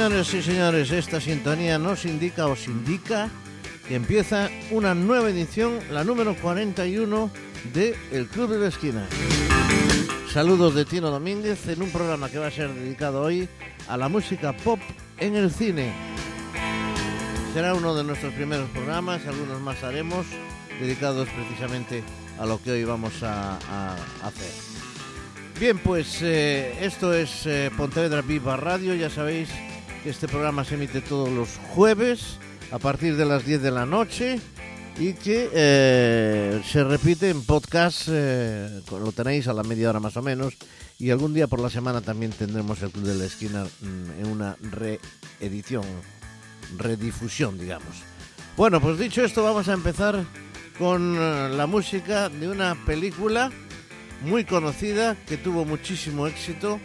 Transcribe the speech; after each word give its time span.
señores, 0.00 0.28
sí, 0.28 0.42
señores, 0.42 0.90
esta 0.92 1.20
sintonía 1.20 1.78
nos 1.78 2.06
indica, 2.06 2.46
os 2.46 2.68
indica 2.68 3.28
que 3.86 3.96
empieza 3.96 4.48
una 4.70 4.94
nueva 4.94 5.28
edición, 5.28 5.78
la 5.90 6.04
número 6.04 6.34
41 6.36 7.30
de 7.74 7.94
El 8.10 8.26
Club 8.28 8.48
de 8.48 8.58
la 8.60 8.68
Esquina. 8.68 9.06
Saludos 10.32 10.74
de 10.74 10.86
Tino 10.86 11.10
Domínguez 11.10 11.68
en 11.68 11.82
un 11.82 11.90
programa 11.90 12.30
que 12.30 12.38
va 12.38 12.46
a 12.46 12.50
ser 12.50 12.72
dedicado 12.72 13.20
hoy 13.20 13.46
a 13.88 13.98
la 13.98 14.08
música 14.08 14.56
pop 14.56 14.80
en 15.18 15.36
el 15.36 15.50
cine. 15.50 15.92
Será 17.52 17.74
uno 17.74 17.94
de 17.94 18.02
nuestros 18.02 18.32
primeros 18.32 18.70
programas, 18.70 19.26
algunos 19.26 19.60
más 19.60 19.84
haremos, 19.84 20.24
dedicados 20.80 21.28
precisamente 21.28 22.02
a 22.38 22.46
lo 22.46 22.62
que 22.62 22.70
hoy 22.70 22.84
vamos 22.84 23.22
a, 23.22 23.58
hacer. 24.22 24.50
Bien, 25.60 25.76
pues 25.76 26.22
eh, 26.22 26.74
esto 26.80 27.12
es 27.12 27.44
eh, 27.44 27.70
Pontevedra 27.76 28.22
Viva 28.22 28.56
Radio. 28.56 28.94
Ya 28.94 29.10
sabéis 29.10 29.50
este 30.04 30.28
programa 30.28 30.64
se 30.64 30.74
emite 30.74 31.00
todos 31.00 31.28
los 31.28 31.48
jueves 31.74 32.38
a 32.72 32.78
partir 32.78 33.16
de 33.16 33.26
las 33.26 33.44
10 33.44 33.62
de 33.62 33.70
la 33.70 33.86
noche 33.86 34.40
y 34.98 35.14
que 35.14 35.50
eh, 35.52 36.62
se 36.64 36.84
repite 36.84 37.30
en 37.30 37.44
podcast. 37.44 38.08
eh, 38.10 38.82
lo 38.90 39.12
tenéis 39.12 39.48
a 39.48 39.52
la 39.52 39.62
media 39.62 39.90
hora 39.90 40.00
más 40.00 40.16
o 40.16 40.22
menos. 40.22 40.54
Y 40.98 41.10
algún 41.10 41.32
día 41.32 41.46
por 41.46 41.60
la 41.60 41.70
semana 41.70 42.02
también 42.02 42.32
tendremos 42.32 42.82
el 42.82 42.90
Club 42.90 43.04
de 43.04 43.14
la 43.14 43.24
Esquina 43.24 43.64
mm, 43.64 44.20
en 44.20 44.26
una 44.26 44.56
reedición, 44.60 45.84
redifusión, 46.76 47.58
digamos. 47.58 47.96
Bueno, 48.56 48.80
pues 48.80 48.98
dicho 48.98 49.24
esto, 49.24 49.42
vamos 49.42 49.68
a 49.68 49.72
empezar 49.72 50.22
con 50.78 51.16
eh, 51.18 51.48
la 51.50 51.66
música 51.66 52.28
de 52.28 52.48
una 52.48 52.74
película 52.84 53.50
muy 54.22 54.44
conocida 54.44 55.16
que 55.26 55.38
tuvo 55.38 55.64
muchísimo 55.64 56.26
éxito. 56.26 56.78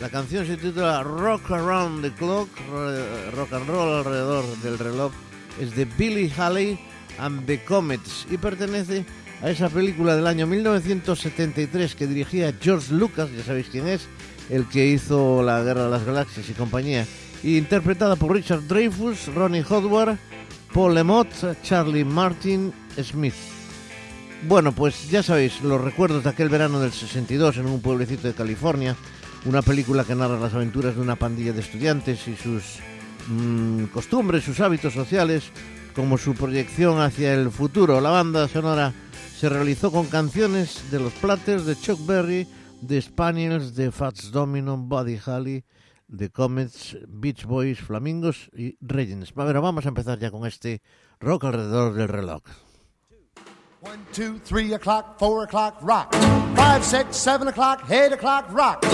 La 0.00 0.10
canción 0.10 0.46
se 0.46 0.56
titula 0.56 1.02
Rock 1.02 1.50
Around 1.50 2.02
the 2.02 2.12
Clock, 2.12 2.48
ro- 2.70 3.30
rock 3.34 3.52
and 3.54 3.66
roll 3.68 3.94
alrededor 3.98 4.44
del 4.62 4.78
reloj. 4.78 5.12
Es 5.60 5.74
de 5.74 5.86
Billy 5.86 6.30
Haley 6.36 6.78
and 7.18 7.46
the 7.46 7.64
Comets 7.64 8.26
y 8.30 8.36
pertenece 8.36 9.06
a 9.42 9.50
esa 9.50 9.70
película 9.70 10.14
del 10.14 10.26
año 10.26 10.46
1973 10.46 11.94
que 11.94 12.06
dirigía 12.06 12.52
George 12.60 12.92
Lucas, 12.92 13.30
ya 13.34 13.42
sabéis 13.42 13.68
quién 13.70 13.88
es, 13.88 14.06
el 14.50 14.66
que 14.68 14.86
hizo 14.86 15.42
La 15.42 15.62
Guerra 15.62 15.84
de 15.84 15.90
las 15.90 16.04
Galaxias 16.04 16.48
y 16.48 16.52
compañía, 16.52 17.06
y 17.42 17.56
interpretada 17.56 18.16
por 18.16 18.32
Richard 18.34 18.66
Dreyfuss, 18.68 19.28
Ronnie 19.34 19.64
Howard, 19.68 20.18
Paul 20.74 20.94
Lemott, 20.94 21.28
Charlie 21.62 22.04
Martin 22.04 22.72
Smith. 23.02 23.34
Bueno, 24.46 24.72
pues 24.72 25.08
ya 25.10 25.22
sabéis, 25.22 25.62
los 25.62 25.80
recuerdos 25.80 26.22
de 26.24 26.30
aquel 26.30 26.50
verano 26.50 26.80
del 26.80 26.92
62 26.92 27.56
en 27.56 27.66
un 27.66 27.80
pueblecito 27.80 28.28
de 28.28 28.34
California, 28.34 28.94
una 29.44 29.62
película 29.62 30.04
que 30.04 30.14
narra 30.14 30.40
las 30.40 30.54
aventuras 30.54 30.96
de 30.96 31.00
una 31.00 31.16
pandilla 31.16 31.52
de 31.52 31.60
estudiantes 31.60 32.26
y 32.28 32.36
sus 32.36 32.78
mm, 33.28 33.84
costumbres, 33.86 34.44
sus 34.44 34.60
hábitos 34.60 34.94
sociales, 34.94 35.50
como 35.94 36.18
su 36.18 36.34
proyección 36.34 37.00
hacia 37.00 37.34
el 37.34 37.50
futuro. 37.50 38.00
La 38.00 38.10
banda 38.10 38.48
sonora 38.48 38.92
se 39.36 39.48
realizó 39.48 39.92
con 39.92 40.06
canciones 40.06 40.90
de 40.90 41.00
los 41.00 41.12
Platters, 41.14 41.66
de 41.66 41.76
Chuck 41.76 42.04
Berry, 42.06 42.46
de 42.80 43.00
Spaniels, 43.00 43.74
de 43.74 43.90
Fats 43.90 44.30
Domino, 44.30 44.76
Buddy 44.76 45.18
Holly, 45.24 45.64
de 46.08 46.30
Comets, 46.30 46.96
Beach 47.08 47.44
Boys, 47.44 47.80
Flamingos 47.80 48.50
y 48.52 48.76
ver, 48.80 49.60
vamos 49.60 49.84
a 49.84 49.88
empezar 49.88 50.18
ya 50.18 50.30
con 50.30 50.46
este 50.46 50.82
rock 51.20 51.44
alrededor 51.44 51.94
del 51.94 52.08
reloj. 52.08 52.42
One, 53.82 53.98
two, 54.12 54.40
three 54.44 54.72
o'clock, 54.74 55.18
four 55.18 55.44
o'clock, 55.44 55.76
rock. 55.80 56.12
Five, 56.56 56.82
six, 56.82 57.16
seven 57.16 57.46
o'clock, 57.46 57.88
eight 57.90 58.12
o'clock, 58.12 58.50
rock. 58.50 58.84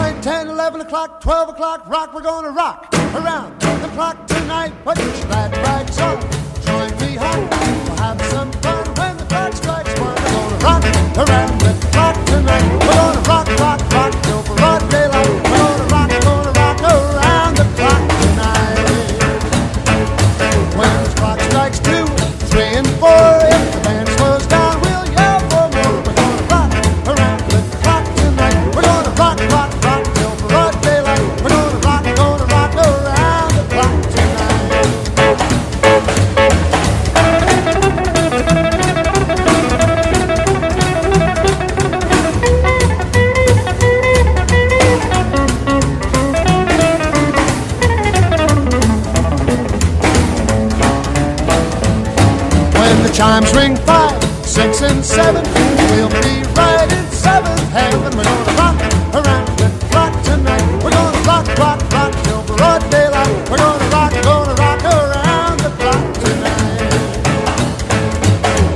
Nine, 0.00 0.22
ten, 0.22 0.48
eleven 0.48 0.80
o'clock, 0.80 1.20
twelve 1.20 1.50
o'clock, 1.50 1.86
rock. 1.86 2.14
We're 2.14 2.22
gonna 2.22 2.52
rock 2.52 2.88
around 3.14 3.60
the 3.60 3.88
clock 3.88 4.26
tonight. 4.26 4.72
Put 4.82 4.96
your 4.96 5.12
glad 5.26 5.54
rags 5.58 6.00
on. 6.00 6.18
Join 6.64 6.90
me, 7.00 7.16
hon. 7.16 7.40
We'll 7.84 7.96
have 7.96 8.22
some 8.32 8.50
fun 8.64 8.86
when 8.94 9.18
the 9.18 9.26
clock 9.26 9.52
strikes 9.52 10.00
one. 10.00 10.14
We're 10.14 10.32
gonna 10.32 10.64
rock 10.64 11.28
around 11.28 11.60
the 11.60 11.86
clock 11.92 12.16
tonight. 12.24 12.64
We're 12.80 12.94
gonna 12.94 13.28
rock, 13.28 13.48
rock, 13.60 13.92
rock 13.92 14.22
till 14.22 14.42
broad 14.56 14.90
daylight. 14.90 15.19
Chimes 53.30 53.54
ring 53.54 53.76
five, 53.86 54.20
six, 54.44 54.82
and 54.82 55.04
seven, 55.04 55.44
we'll 55.94 56.08
be 56.08 56.42
right 56.58 56.90
in 56.90 57.06
seventh 57.12 57.62
heaven. 57.70 58.10
We're 58.16 58.24
gonna 58.24 58.58
rock 58.58 58.76
around 59.18 59.46
the 59.56 59.68
clock 59.90 60.12
tonight. 60.24 60.66
We're 60.82 60.90
gonna 60.90 61.28
rock, 61.30 61.46
rock, 61.62 61.80
rock 61.92 62.12
till 62.24 62.42
broad 62.56 62.82
daylight. 62.90 63.36
We're 63.48 63.62
gonna 63.64 63.94
rock, 63.94 64.12
gonna 64.24 64.54
rock 64.64 64.82
around 64.82 65.60
the 65.60 65.70
clock 65.78 66.04
tonight. 66.24 66.92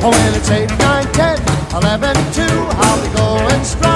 Oh, 0.05 0.11
when 0.15 0.35
it's 0.39 0.51
eight, 0.51 0.71
nine, 0.79 1.09
ten, 1.19 1.37
eleven, 1.75 2.15
two, 2.39 2.57
I'll 2.85 2.99
be 3.03 3.09
going 3.19 3.65
strong, 3.65 3.94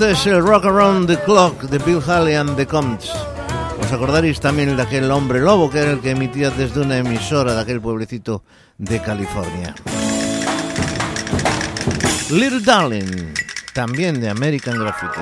este 0.00 0.12
es 0.12 0.26
el 0.28 0.42
Rock 0.42 0.64
Around 0.64 1.08
the 1.08 1.18
Clock 1.24 1.64
de 1.64 1.76
Bill 1.76 2.00
Haley 2.00 2.34
and 2.34 2.56
the 2.56 2.66
Comets. 2.66 3.12
Os 3.82 3.92
acordaréis 3.92 4.40
también 4.40 4.74
de 4.74 4.82
aquel 4.82 5.10
hombre 5.10 5.40
lobo 5.40 5.68
que 5.68 5.80
era 5.80 5.90
el 5.90 6.00
que 6.00 6.12
emitía 6.12 6.48
desde 6.48 6.80
una 6.80 6.96
emisora 6.96 7.54
de 7.54 7.60
aquel 7.60 7.82
pueblecito 7.82 8.42
de 8.78 8.98
California. 9.02 9.74
Little 12.30 12.60
Darling, 12.60 13.34
también 13.74 14.22
de 14.22 14.30
American 14.30 14.78
Graffiti. 14.78 15.20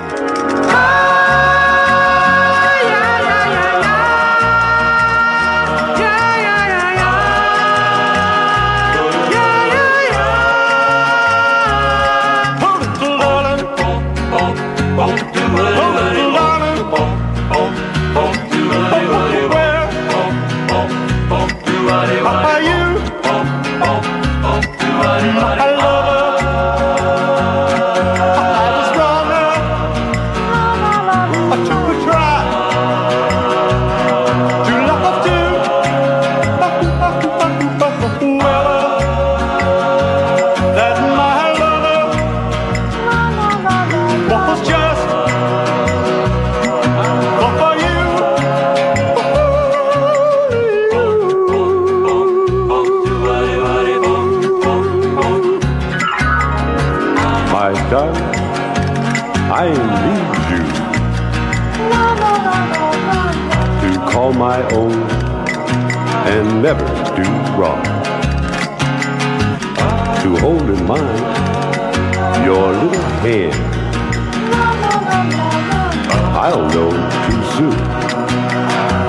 Wrong. 67.59 67.83
To 70.23 70.29
hold 70.39 70.69
in 70.69 70.85
mind 70.87 71.19
your 72.45 72.71
little 72.71 73.11
hand, 73.19 73.53
I'll 76.37 76.69
know 76.69 76.91
too 77.25 77.41
soon 77.57 77.77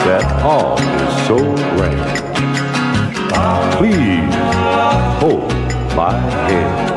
that 0.07 0.25
all 0.43 0.79
is 0.81 1.27
so 1.29 1.39
grand. 1.77 2.11
Please 3.79 4.35
hold 5.21 5.53
my 5.95 6.13
hand. 6.49 6.90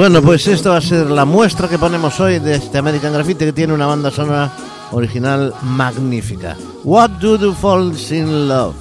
Bueno, 0.00 0.22
pues 0.22 0.46
esto 0.46 0.70
va 0.70 0.78
a 0.78 0.80
ser 0.80 1.10
la 1.10 1.26
muestra 1.26 1.68
que 1.68 1.78
ponemos 1.78 2.18
hoy 2.20 2.38
de 2.38 2.54
este 2.54 2.78
American 2.78 3.12
Graffiti 3.12 3.44
que 3.44 3.52
tiene 3.52 3.74
una 3.74 3.84
banda 3.84 4.10
sonora 4.10 4.50
original 4.92 5.52
magnífica. 5.60 6.56
What 6.84 7.10
do 7.20 7.36
you 7.36 7.52
fall 7.52 7.92
in 8.10 8.48
love? 8.48 8.74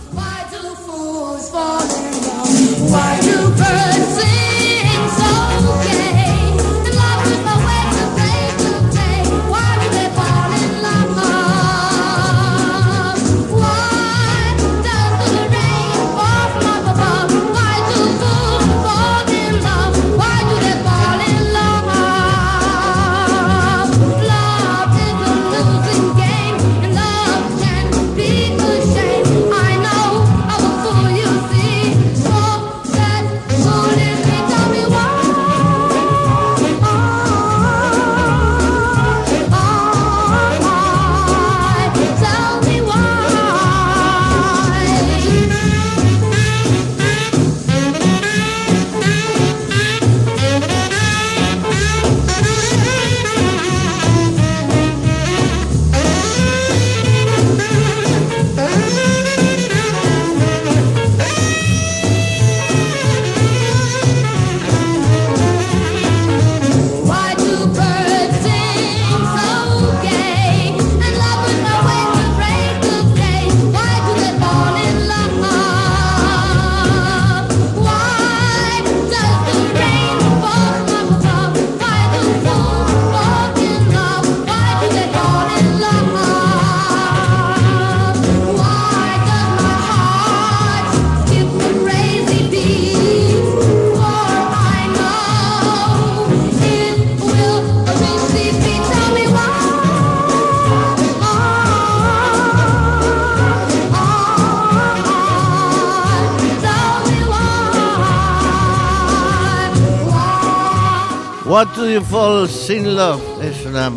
What 111.99 112.05
do 112.05 112.47
fall 112.47 112.69
in 112.69 112.95
love? 112.95 113.21
Es 113.43 113.65
una 113.65 113.91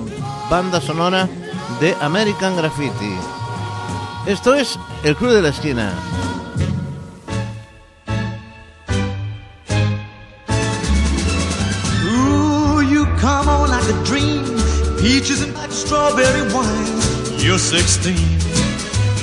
banda 0.51 0.81
sonora 0.81 1.29
de 1.81 1.95
American 2.01 2.57
Graffiti. 2.57 3.15
Esto 4.27 4.55
es 4.55 4.77
El 5.05 5.15
Club 5.15 5.35
de 5.35 5.43
la 5.43 5.49
Esquina. 5.51 5.93
Ooh, 12.07 12.83
you 12.83 13.07
come 13.21 13.49
on 13.49 13.71
like 13.71 13.89
a 13.89 14.05
dream. 14.05 14.43
Peaches 14.99 15.43
and 15.43 15.55
like 15.55 15.71
strawberry 15.71 16.43
wine. 16.53 17.39
You're 17.39 17.57
16. 17.57 18.17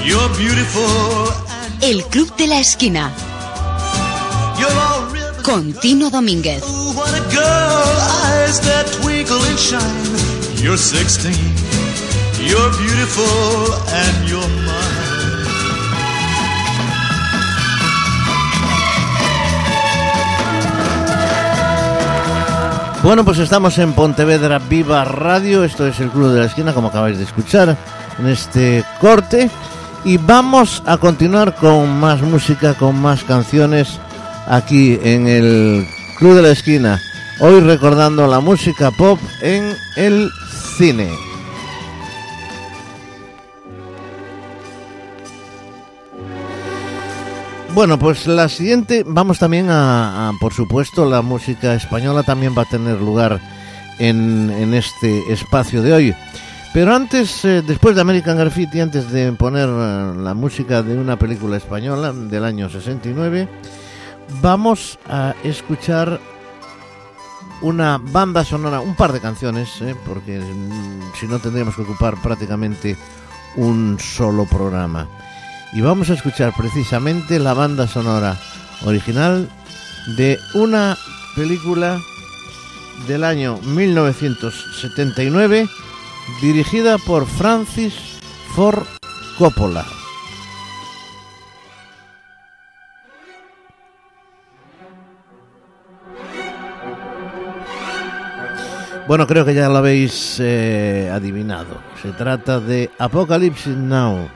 You're 0.05 0.29
beautiful 0.37 1.33
and 1.49 1.83
El 1.83 2.03
Club 2.09 2.33
de 2.37 2.47
la 2.47 2.59
Esquina, 2.59 3.11
and 13.91 14.29
you're 14.29 14.47
mine. 14.47 15.09
Bueno, 23.01 23.25
pues 23.25 23.39
estamos 23.39 23.75
en 23.79 23.93
Pontevedra 23.93 24.59
Viva 24.59 25.03
Radio. 25.03 25.63
Esto 25.63 25.87
es 25.87 25.99
el 25.99 26.09
Club 26.11 26.31
de 26.31 26.41
la 26.41 26.45
Esquina, 26.45 26.73
como 26.73 26.89
acabáis 26.89 27.17
de 27.17 27.23
escuchar 27.23 27.75
en 28.19 28.27
este 28.27 28.83
corte. 29.01 29.49
Y 30.05 30.17
vamos 30.17 30.83
a 30.85 30.97
continuar 30.97 31.55
con 31.55 31.99
más 31.99 32.21
música, 32.21 32.75
con 32.75 33.01
más 33.01 33.23
canciones 33.23 33.99
aquí 34.49 34.99
en 35.01 35.27
el 35.27 35.87
Club 36.17 36.35
de 36.35 36.41
la 36.41 36.49
Esquina. 36.49 37.01
Hoy 37.39 37.61
recordando 37.61 38.27
la 38.27 38.41
música 38.41 38.91
pop 38.91 39.17
en 39.41 39.73
el 39.95 40.29
cine. 40.77 41.07
Bueno, 47.73 47.97
pues 47.97 48.27
la 48.27 48.49
siguiente, 48.49 49.03
vamos 49.05 49.39
también 49.39 49.67
a, 49.69 50.33
por 50.41 50.53
supuesto, 50.53 51.09
la 51.09 51.21
música 51.21 51.75
española 51.75 52.23
también 52.23 52.53
va 52.57 52.63
a 52.63 52.69
tener 52.69 52.99
lugar 52.99 53.39
en, 53.99 54.49
en 54.49 54.73
este 54.73 55.31
espacio 55.31 55.81
de 55.81 55.93
hoy. 55.93 56.15
Pero 56.73 56.93
antes, 56.93 57.45
eh, 57.45 57.63
después 57.65 57.95
de 57.95 58.01
American 58.01 58.37
Graffiti, 58.37 58.79
antes 58.79 59.11
de 59.11 59.31
poner 59.31 59.69
eh, 59.69 60.13
la 60.17 60.33
música 60.33 60.83
de 60.83 60.97
una 60.97 61.17
película 61.17 61.57
española 61.57 62.11
del 62.11 62.43
año 62.43 62.69
69, 62.69 63.47
vamos 64.41 64.97
a 65.07 65.35
escuchar 65.43 66.19
una 67.61 67.97
banda 67.97 68.45
sonora, 68.45 68.79
un 68.79 68.95
par 68.95 69.11
de 69.11 69.19
canciones, 69.19 69.81
eh, 69.81 69.93
porque 70.05 70.39
mm, 70.39 71.11
si 71.19 71.27
no 71.27 71.39
tendríamos 71.39 71.75
que 71.75 71.81
ocupar 71.81 72.15
prácticamente 72.21 72.97
un 73.55 73.97
solo 73.99 74.45
programa. 74.45 75.07
Y 75.73 75.81
vamos 75.81 76.09
a 76.09 76.13
escuchar 76.13 76.53
precisamente 76.55 77.37
la 77.39 77.53
banda 77.53 77.85
sonora 77.87 78.39
original 78.85 79.49
de 80.17 80.39
una 80.53 80.97
película 81.35 81.99
del 83.07 83.23
año 83.23 83.59
1979 83.63 85.69
dirigida 86.41 86.97
por 86.97 87.25
Francis 87.27 87.93
Ford 88.55 88.83
Coppola. 89.37 89.98
Bueno, 99.09 99.25
creo 99.25 99.43
que 99.43 99.55
ya 99.55 99.67
lo 99.69 99.77
habéis 99.77 100.37
eh, 100.39 101.09
adivinado. 101.11 101.81
Se 101.99 102.11
trata 102.11 102.59
de 102.59 102.91
Apocalypse 102.99 103.71
Now, 103.71 104.29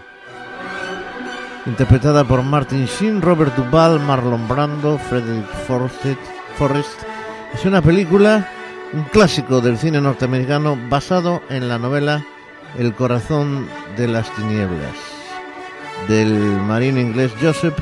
interpretada 1.67 2.23
por 2.23 2.41
Martin 2.41 2.87
Sheen, 2.87 3.21
Robert 3.21 3.55
Duvall, 3.55 3.99
Marlon 3.99 4.47
Brando, 4.47 4.97
Frederick 4.97 5.45
Forrest. 5.67 7.03
Es 7.53 7.63
una 7.65 7.83
película, 7.83 8.49
un 8.93 9.03
clásico 9.03 9.61
del 9.61 9.77
cine 9.77 10.01
norteamericano 10.01 10.75
basado 10.89 11.43
en 11.51 11.69
la 11.69 11.77
novela 11.77 12.25
El 12.75 12.95
corazón 12.95 13.67
de 13.95 14.07
las 14.07 14.33
tinieblas 14.35 14.95
del 16.07 16.33
marino 16.33 16.99
inglés 16.99 17.31
Joseph 17.39 17.77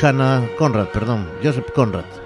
Cana 0.00 0.42
Conrad, 0.58 0.88
perdón, 0.88 1.30
Joseph 1.40 1.70
Conrad. 1.72 2.25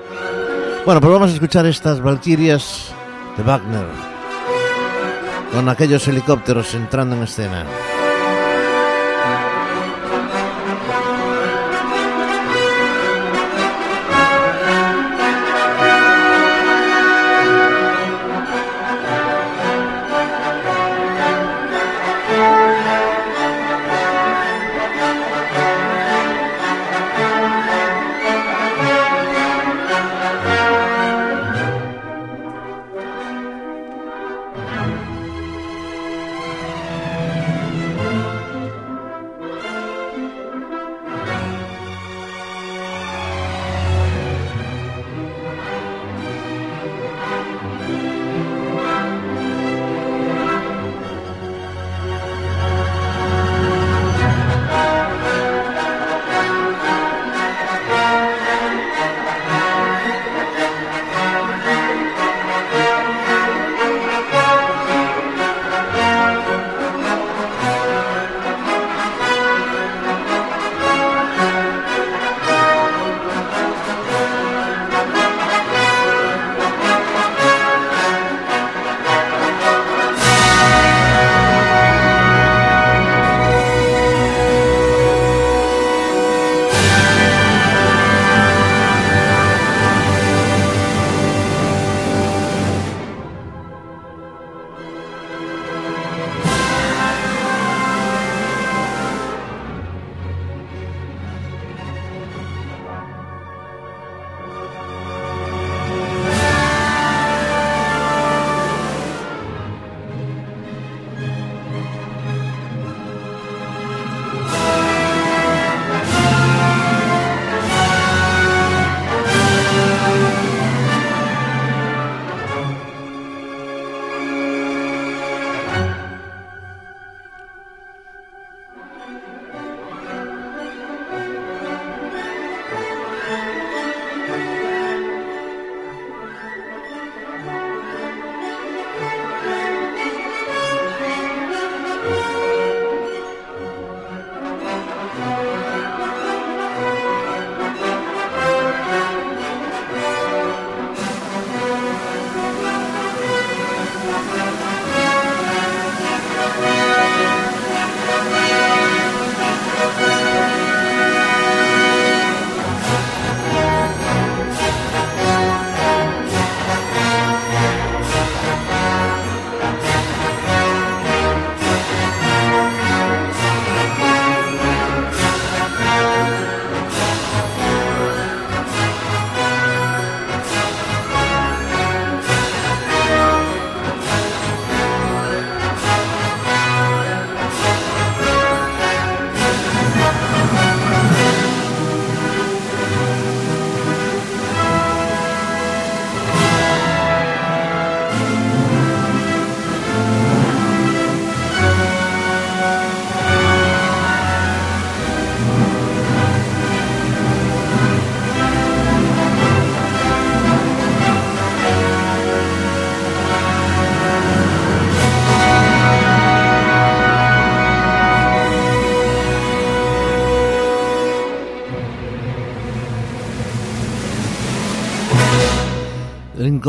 Bueno, 0.86 1.00
pues 1.00 1.12
vamos 1.12 1.30
a 1.30 1.34
escuchar 1.34 1.66
estas 1.66 2.00
Valquirias 2.00 2.90
de 3.36 3.42
Wagner 3.42 3.86
con 5.52 5.68
aquellos 5.68 6.08
helicópteros 6.08 6.74
entrando 6.74 7.16
en 7.16 7.22
escena. 7.22 7.66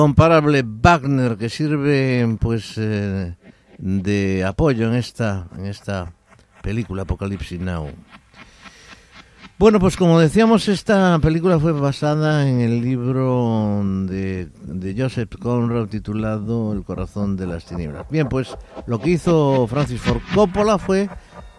Incomparable 0.01 0.63
Wagner 0.65 1.37
que 1.37 1.47
sirve 1.47 2.37
pues 2.39 2.73
eh, 2.77 3.35
de 3.77 4.43
apoyo 4.43 4.87
en 4.87 4.95
esta 4.95 5.47
en 5.55 5.67
esta 5.67 6.11
película 6.63 7.03
Apocalipsis 7.03 7.59
Now. 7.59 7.87
Bueno, 9.59 9.79
pues 9.79 9.95
como 9.95 10.19
decíamos, 10.19 10.67
esta 10.69 11.19
película 11.19 11.59
fue 11.59 11.71
basada 11.71 12.49
en 12.49 12.61
el 12.61 12.81
libro 12.81 13.79
de, 14.07 14.49
de 14.63 14.95
Joseph 14.99 15.35
Conrad 15.39 15.85
titulado 15.85 16.73
El 16.73 16.83
corazón 16.83 17.37
de 17.37 17.45
las 17.45 17.65
tinieblas. 17.65 18.07
Bien, 18.09 18.27
pues 18.27 18.57
lo 18.87 18.99
que 18.99 19.11
hizo 19.11 19.67
Francis 19.67 20.01
Ford 20.01 20.21
Coppola 20.33 20.79
fue 20.79 21.09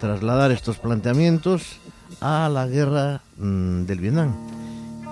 trasladar 0.00 0.50
estos 0.50 0.78
planteamientos 0.78 1.78
a 2.20 2.49
la 2.49 2.66
guerra 2.66 3.22
mm, 3.37 3.84
del 3.84 4.00
Vietnam. 4.00 4.62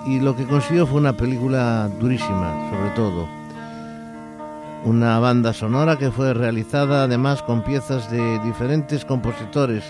Y 0.05 0.19
lo 0.19 0.35
que 0.35 0.45
consiguió 0.45 0.87
fue 0.87 0.99
una 0.99 1.13
película 1.13 1.87
durísima, 1.99 2.69
sobre 2.71 2.89
todo. 2.95 3.27
Una 4.83 5.19
banda 5.19 5.53
sonora 5.53 5.97
que 5.97 6.11
fue 6.11 6.33
realizada 6.33 7.03
además 7.03 7.43
con 7.43 7.63
piezas 7.63 8.09
de 8.09 8.39
diferentes 8.39 9.05
compositores, 9.05 9.83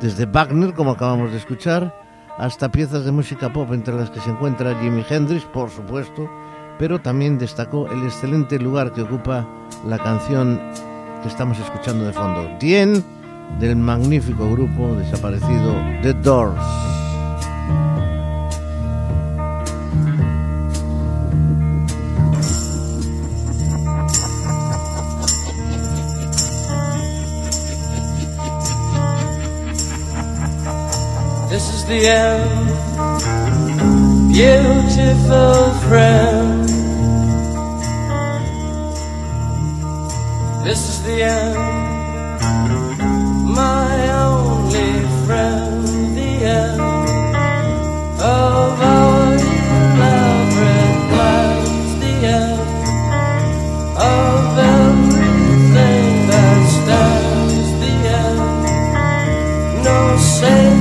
desde 0.00 0.26
Wagner, 0.26 0.74
como 0.74 0.90
acabamos 0.90 1.30
de 1.30 1.38
escuchar, 1.38 1.94
hasta 2.36 2.70
piezas 2.70 3.06
de 3.06 3.12
música 3.12 3.50
pop, 3.50 3.72
entre 3.72 3.94
las 3.94 4.10
que 4.10 4.20
se 4.20 4.28
encuentra 4.30 4.78
Jimi 4.80 5.04
Hendrix, 5.08 5.44
por 5.46 5.70
supuesto, 5.70 6.28
pero 6.78 7.00
también 7.00 7.38
destacó 7.38 7.88
el 7.90 8.02
excelente 8.02 8.58
lugar 8.58 8.92
que 8.92 9.02
ocupa 9.02 9.46
la 9.86 9.98
canción 9.98 10.60
que 11.22 11.28
estamos 11.28 11.58
escuchando 11.58 12.04
de 12.04 12.12
fondo, 12.12 12.46
Tien, 12.58 13.02
del 13.58 13.76
magnífico 13.76 14.50
grupo 14.50 14.94
desaparecido 14.96 15.74
The 16.02 16.12
Doors. 16.14 16.85
The 31.86 32.06
end, 32.08 32.66
beautiful 34.32 35.70
friend. 35.86 36.68
This 40.64 40.88
is 40.88 41.02
the 41.04 41.22
end, 41.22 41.56
my 43.54 44.10
only 44.12 45.06
friend. 45.26 45.86
The 46.16 46.32
end 46.44 46.80
of 48.20 48.80
our 48.82 49.34
elaborate 49.94 50.98
plans. 51.10 51.90
The 52.02 52.14
end 52.26 52.60
of 53.96 54.58
everything 54.58 56.26
that 56.30 56.60
stands. 56.76 57.68
The 57.80 57.92
end 58.20 58.40
no 59.84 59.98
safety, 60.18 60.75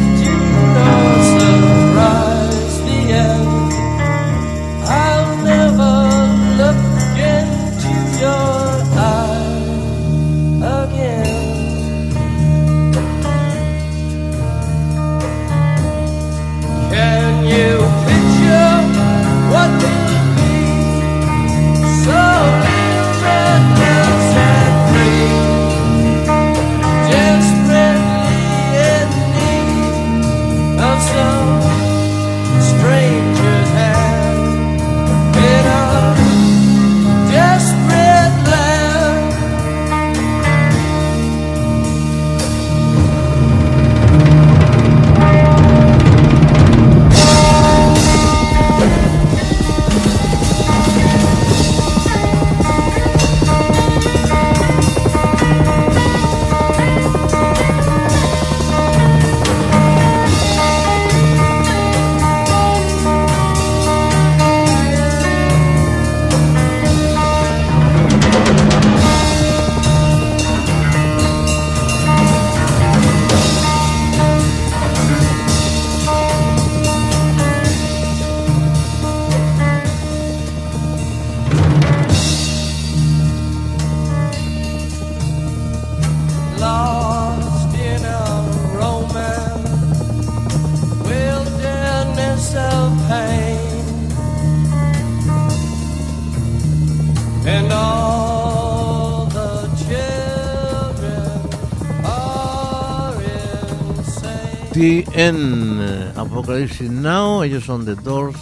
insane. 105.16 106.12
TN 106.14 106.20
Apocalypse 106.20 106.90
Now, 106.90 107.44
ellos 107.44 107.66
son 107.66 107.86
The 107.86 107.96
Doors, 107.96 108.38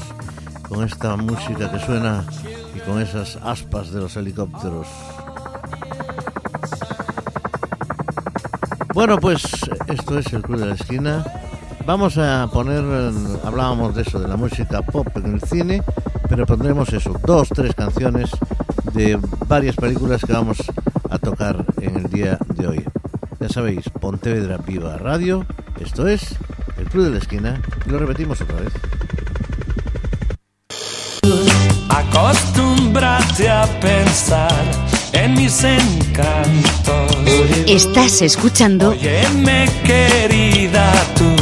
con 0.68 0.84
esta 0.84 1.16
música 1.16 1.72
que 1.72 1.80
suena 1.80 2.26
y 2.76 2.80
con 2.80 3.02
esas 3.02 3.38
aspas 3.44 3.92
de 3.92 4.02
los 4.02 4.16
helicópteros. 4.16 4.88
Bueno, 8.94 9.18
pues 9.18 9.44
esto 9.88 10.20
es 10.20 10.32
el 10.34 10.44
Club 10.44 10.60
de 10.60 10.66
la 10.68 10.76
Esquina. 10.76 11.26
Vamos 11.86 12.18
a 12.18 12.48
poner, 12.54 12.84
eh, 12.84 13.12
hablábamos 13.44 13.96
de 13.96 14.04
eso, 14.04 14.20
de 14.20 14.28
la 14.28 14.38
música 14.38 14.82
pop 14.82 15.08
en 15.16 15.34
el 15.34 15.42
cine, 15.42 15.82
pero 16.30 16.46
pondremos 16.46 16.94
eso, 16.94 17.20
dos, 17.26 17.50
tres 17.50 17.74
canciones 17.76 18.30
de 18.94 19.20
varias 19.48 19.76
películas 19.76 20.22
que 20.24 20.34
vamos 20.34 20.58
a 21.10 21.18
tocar 21.18 21.66
en 21.82 21.98
el 21.98 22.10
día 22.10 22.38
de 22.56 22.68
hoy. 22.68 22.86
Ya 23.40 23.50
sabéis, 23.50 23.90
Pontevedra 24.00 24.58
Viva 24.58 24.98
Radio, 24.98 25.46
esto 25.80 26.08
es 26.08 26.38
Club 26.94 27.06
de 27.06 27.10
la 27.10 27.18
Esquina, 27.18 27.60
y 27.88 27.90
lo 27.90 27.98
repetimos 27.98 28.40
otra 28.40 28.58
vez. 28.58 28.72
Acostúmbrate 31.90 33.50
a 33.50 33.66
pensar 33.80 34.64
en 35.12 35.34
mis 35.34 35.64
encantos. 35.64 37.18
Estás 37.66 38.22
escuchando 38.22 38.92
Óyeme, 38.92 39.68
querida, 39.84 40.94
tú 41.18 41.36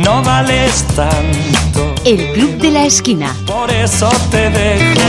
no 0.00 0.22
vales 0.22 0.84
tanto. 0.94 1.96
El 2.04 2.32
Club 2.32 2.58
de 2.58 2.70
la 2.70 2.86
Esquina. 2.86 3.34
Por 3.48 3.72
eso 3.72 4.08
te 4.30 4.48
dejo. 4.48 5.00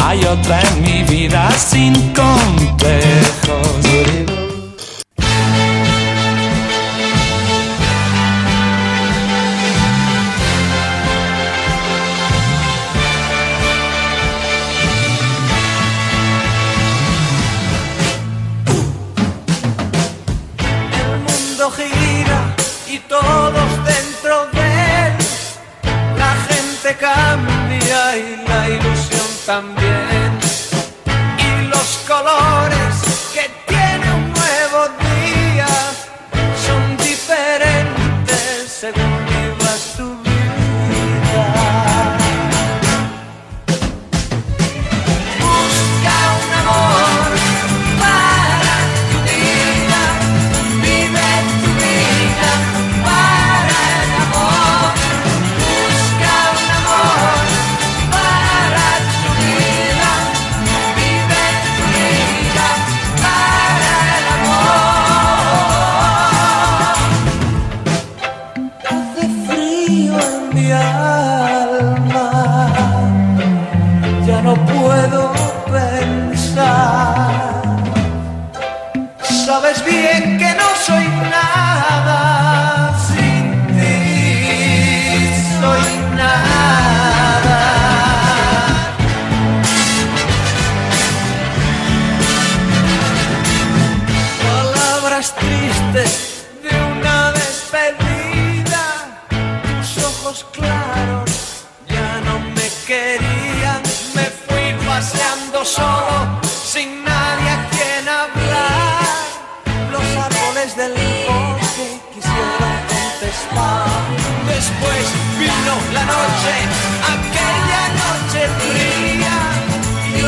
Hay 0.00 0.24
otra 0.24 0.60
en 0.60 0.82
mi 0.82 1.02
vida 1.02 1.50
sin 1.50 1.94
complejos. 2.12 3.43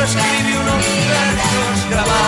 Escribí 0.07 0.55
unos 0.55 0.87
versos 1.09 1.91
grabados 1.91 2.26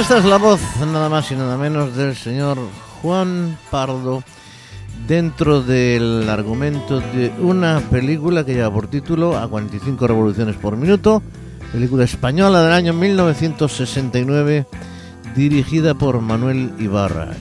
esta 0.00 0.16
es 0.16 0.24
la 0.24 0.38
voz, 0.38 0.60
nada 0.80 1.10
más 1.10 1.30
y 1.30 1.34
nada 1.34 1.58
menos, 1.58 1.94
del 1.94 2.16
señor 2.16 2.56
Juan 3.02 3.58
Pardo 3.70 4.24
dentro 5.06 5.62
del 5.62 6.26
argumento 6.30 7.00
de 7.00 7.30
una 7.38 7.80
película 7.80 8.44
que 8.44 8.54
lleva 8.54 8.72
por 8.72 8.88
título 8.88 9.36
A 9.36 9.46
45 9.46 10.06
revoluciones 10.06 10.56
por 10.56 10.78
minuto, 10.78 11.22
película 11.70 12.04
española 12.04 12.62
del 12.62 12.72
año 12.72 12.94
1969, 12.94 14.64
dirigida 15.36 15.92
por 15.92 16.22
Manuel 16.22 16.72
Ibarra. 16.78 17.34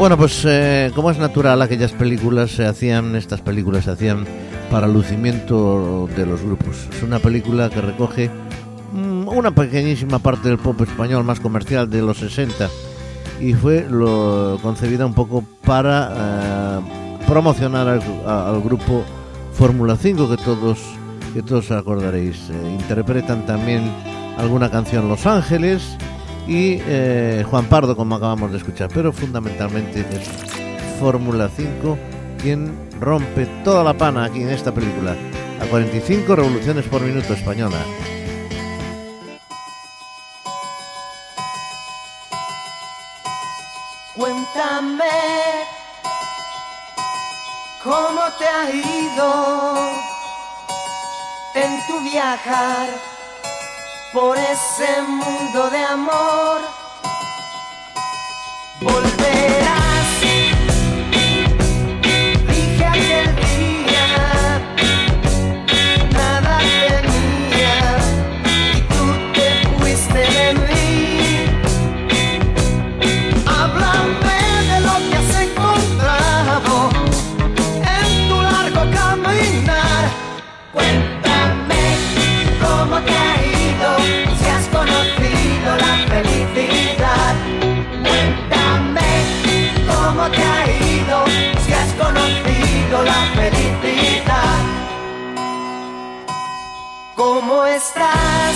Bueno, 0.00 0.16
pues 0.16 0.46
eh, 0.46 0.90
como 0.94 1.10
es 1.10 1.18
natural, 1.18 1.60
aquellas 1.60 1.92
películas 1.92 2.52
se 2.52 2.64
hacían, 2.64 3.14
estas 3.16 3.42
películas 3.42 3.84
se 3.84 3.90
hacían 3.90 4.24
para 4.70 4.88
lucimiento 4.88 6.08
de 6.16 6.24
los 6.24 6.40
grupos. 6.40 6.88
Es 6.90 7.02
una 7.02 7.18
película 7.18 7.68
que 7.68 7.82
recoge 7.82 8.30
mm, 8.94 9.28
una 9.28 9.50
pequeñísima 9.50 10.18
parte 10.18 10.48
del 10.48 10.56
pop 10.56 10.80
español 10.80 11.22
más 11.24 11.38
comercial 11.38 11.90
de 11.90 12.00
los 12.00 12.16
60 12.16 12.70
y 13.42 13.52
fue 13.52 13.86
lo, 13.90 14.58
concebida 14.62 15.04
un 15.04 15.12
poco 15.12 15.44
para 15.66 16.10
eh, 16.16 16.80
promocionar 17.28 18.00
al 18.26 18.60
grupo 18.62 19.04
Fórmula 19.52 19.96
5 19.96 20.30
que 20.30 20.38
todos 20.38 20.78
que 21.34 21.42
todos 21.42 21.70
acordaréis. 21.72 22.48
Eh, 22.48 22.76
interpretan 22.80 23.44
también 23.44 23.82
alguna 24.38 24.70
canción 24.70 25.10
Los 25.10 25.26
Ángeles 25.26 25.98
y 26.46 26.78
eh, 26.80 27.44
Juan 27.48 27.66
Pardo 27.66 27.96
como 27.96 28.16
acabamos 28.16 28.52
de 28.52 28.58
escuchar, 28.58 28.90
pero 28.92 29.12
fundamentalmente 29.12 30.00
es 30.00 30.28
Fórmula 30.98 31.48
5 31.54 31.98
quien 32.40 32.72
rompe 33.00 33.46
toda 33.64 33.84
la 33.84 33.94
pana 33.94 34.24
aquí 34.24 34.42
en 34.42 34.50
esta 34.50 34.72
película. 34.72 35.16
A 35.60 35.66
45 35.66 36.36
revoluciones 36.36 36.86
por 36.86 37.02
minuto 37.02 37.34
española. 37.34 37.78
Cuéntame 44.16 45.04
cómo 47.82 48.20
te 48.38 48.46
ha 48.46 48.70
ido 48.70 49.74
en 51.54 51.86
tu 51.86 52.10
viajar 52.10 53.19
por 54.12 54.36
ese 54.36 55.02
mundo 55.02 55.70
de 55.70 55.84
amor. 55.84 56.60
Volverás, 58.80 59.69
¿Cómo 97.20 97.66
estás? 97.66 98.49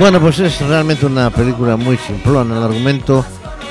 Bueno, 0.00 0.18
pues 0.18 0.38
es 0.38 0.58
realmente 0.62 1.04
una 1.04 1.28
película 1.28 1.76
muy 1.76 1.98
simplona. 1.98 2.56
El 2.56 2.62
argumento 2.62 3.22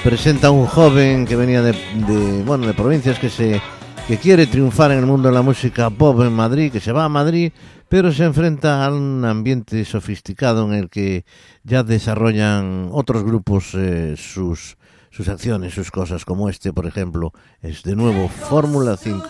presenta 0.04 0.50
a 0.50 0.52
un 0.52 0.68
joven 0.68 1.26
que 1.26 1.36
venía 1.36 1.63
de, 1.63 1.72
de, 1.72 2.44
bueno 2.44 2.68
de 2.68 2.76
provincias 2.76 3.18
que 3.18 3.32
se 3.32 3.60
que 4.08 4.18
quiere 4.18 4.46
triunfar 4.46 4.92
en 4.92 5.00
el 5.00 5.08
mundo 5.08 5.30
de 5.30 5.34
la 5.34 5.42
música 5.42 5.89
pop 5.89 6.22
en 6.22 6.32
Madrid, 6.32 6.72
que 6.72 6.80
se 6.80 6.92
va 6.92 7.06
a 7.06 7.10
Madrid, 7.10 7.52
pero 7.89 8.12
se 8.12 8.26
enfrenta 8.26 8.86
a 8.86 8.94
un 8.94 9.26
ambiente 9.26 9.84
sofisticado 9.86 10.68
en 10.68 10.74
el 10.74 10.89
que 10.92 11.26
ya 11.63 11.82
desarrollan 11.82 12.89
otros 12.92 13.24
grupos 13.24 13.74
eh, 13.74 14.13
sus 14.15 14.78
sus 15.10 15.30
acciones, 15.30 15.74
sus 15.74 15.89
cosas, 15.89 16.26
como 16.26 16.48
este, 16.48 16.72
por 16.72 16.86
ejemplo, 16.86 17.34
es 17.63 17.82
de 17.82 17.96
nuevo 17.96 18.30
Fórmula 18.30 18.98
5, 18.98 19.26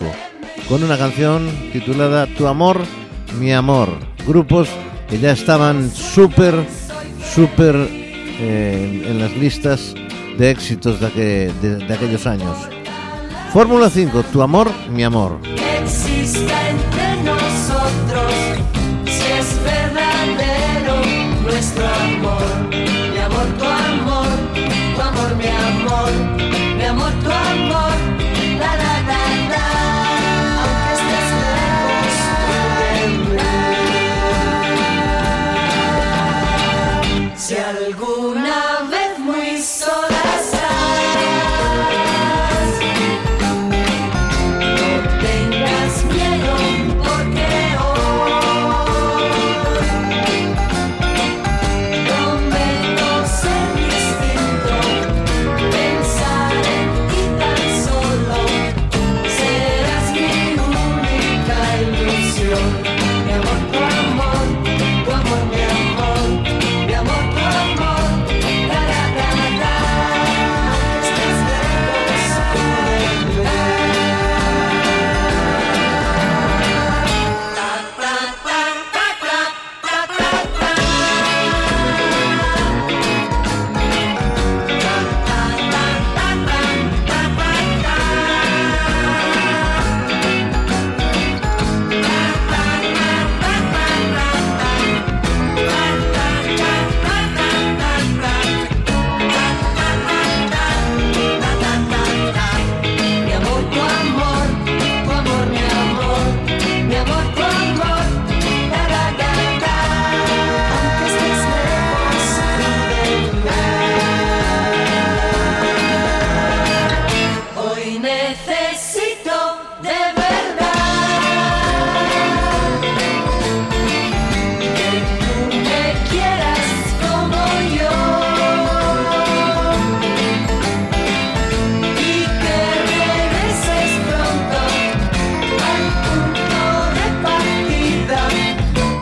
con 0.68 0.82
una 0.82 0.98
canción 0.98 1.48
titulada 1.72 2.26
Tu 2.26 2.46
amor, 2.46 2.82
mi 3.38 3.54
amor. 3.54 3.88
Grupos 4.26 4.68
que 5.08 5.18
ya 5.18 5.32
estaban 5.32 5.90
súper, 5.90 6.54
súper 7.22 7.74
eh, 8.40 9.04
en 9.08 9.18
las 9.20 9.32
listas 9.36 9.94
de 10.38 10.50
éxitos 10.50 11.00
de, 11.00 11.52
de- 11.60 11.94
aquellos 11.94 12.26
años. 12.26 12.56
Fórmula 13.52 13.90
5, 13.90 14.22
Tu 14.32 14.42
amor, 14.42 14.70
mi 14.90 15.02
amor. 15.04 15.38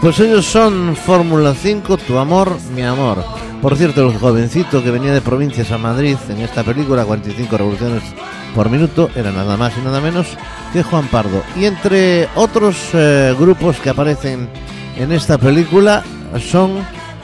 Pues 0.08 0.20
ellos 0.20 0.46
son 0.46 0.96
Fórmula 0.96 1.52
5, 1.52 1.98
Tu 1.98 2.16
amor, 2.16 2.56
mi 2.74 2.80
amor. 2.80 3.22
Por 3.60 3.76
cierto, 3.76 4.08
el 4.08 4.16
jovencito 4.16 4.82
que 4.82 4.90
venía 4.90 5.12
de 5.12 5.20
provincias 5.20 5.70
a 5.70 5.76
Madrid 5.76 6.16
en 6.30 6.38
esta 6.38 6.64
película, 6.64 7.04
45 7.04 7.58
revoluciones 7.58 8.02
por 8.54 8.70
minuto, 8.70 9.10
era 9.14 9.30
nada 9.32 9.58
más 9.58 9.76
y 9.76 9.82
nada 9.82 10.00
menos 10.00 10.26
que 10.72 10.82
Juan 10.82 11.08
Pardo. 11.08 11.42
Y 11.56 11.66
entre 11.66 12.26
otros 12.36 12.78
eh, 12.94 13.36
grupos 13.38 13.76
que 13.80 13.90
aparecen 13.90 14.48
en 14.96 15.12
esta 15.12 15.36
película 15.36 16.02
son, 16.40 16.78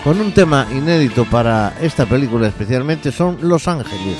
con 0.05 0.21
un 0.21 0.33
tema 0.33 0.67
inédito 0.71 1.25
para 1.25 1.73
esta 1.81 2.05
película 2.05 2.49
especialmente, 2.49 3.11
son 3.11 3.39
Los 3.41 3.67
Ángeles. 3.67 4.19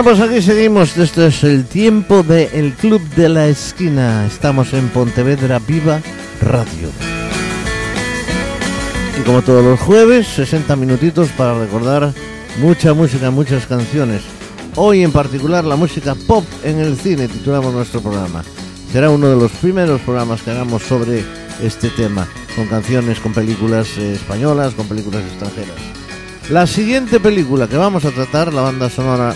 Bueno, 0.00 0.16
pues 0.16 0.30
aquí 0.30 0.40
seguimos. 0.40 0.96
Esto 0.96 1.26
es 1.26 1.42
el 1.42 1.64
tiempo 1.64 2.22
del 2.22 2.72
Club 2.74 3.02
de 3.16 3.28
la 3.28 3.48
Esquina. 3.48 4.26
Estamos 4.26 4.72
en 4.72 4.90
Pontevedra 4.90 5.58
Viva 5.58 6.00
Radio. 6.40 6.88
Y 9.18 9.24
como 9.24 9.42
todos 9.42 9.64
los 9.64 9.80
jueves, 9.80 10.28
60 10.28 10.76
minutitos 10.76 11.30
para 11.30 11.58
recordar 11.58 12.12
mucha 12.60 12.94
música, 12.94 13.32
muchas 13.32 13.66
canciones. 13.66 14.22
Hoy 14.76 15.02
en 15.02 15.10
particular 15.10 15.64
la 15.64 15.74
música 15.74 16.14
pop 16.14 16.44
en 16.62 16.78
el 16.78 16.96
cine, 16.96 17.26
titulamos 17.26 17.74
nuestro 17.74 18.00
programa. 18.00 18.44
Será 18.92 19.10
uno 19.10 19.28
de 19.28 19.34
los 19.34 19.50
primeros 19.50 20.00
programas 20.02 20.42
que 20.42 20.52
hagamos 20.52 20.84
sobre 20.84 21.24
este 21.60 21.88
tema, 21.88 22.28
con 22.54 22.68
canciones, 22.68 23.18
con 23.18 23.32
películas 23.34 23.98
eh, 23.98 24.14
españolas, 24.14 24.74
con 24.74 24.86
películas 24.86 25.24
extranjeras. 25.24 25.74
La 26.50 26.68
siguiente 26.68 27.18
película 27.18 27.66
que 27.66 27.76
vamos 27.76 28.04
a 28.04 28.12
tratar, 28.12 28.54
la 28.54 28.62
banda 28.62 28.88
sonora, 28.88 29.34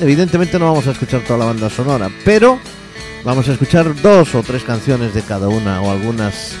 evidentemente 0.00 0.58
no 0.58 0.64
vamos 0.66 0.86
a 0.86 0.90
escuchar 0.92 1.22
toda 1.22 1.40
la 1.40 1.46
banda 1.46 1.68
sonora, 1.70 2.10
pero 2.24 2.60
vamos 3.24 3.48
a 3.48 3.52
escuchar 3.52 4.00
dos 4.02 4.34
o 4.34 4.42
tres 4.42 4.62
canciones 4.64 5.14
de 5.14 5.22
cada 5.22 5.48
una 5.48 5.80
o 5.80 5.90
algunas 5.90 6.52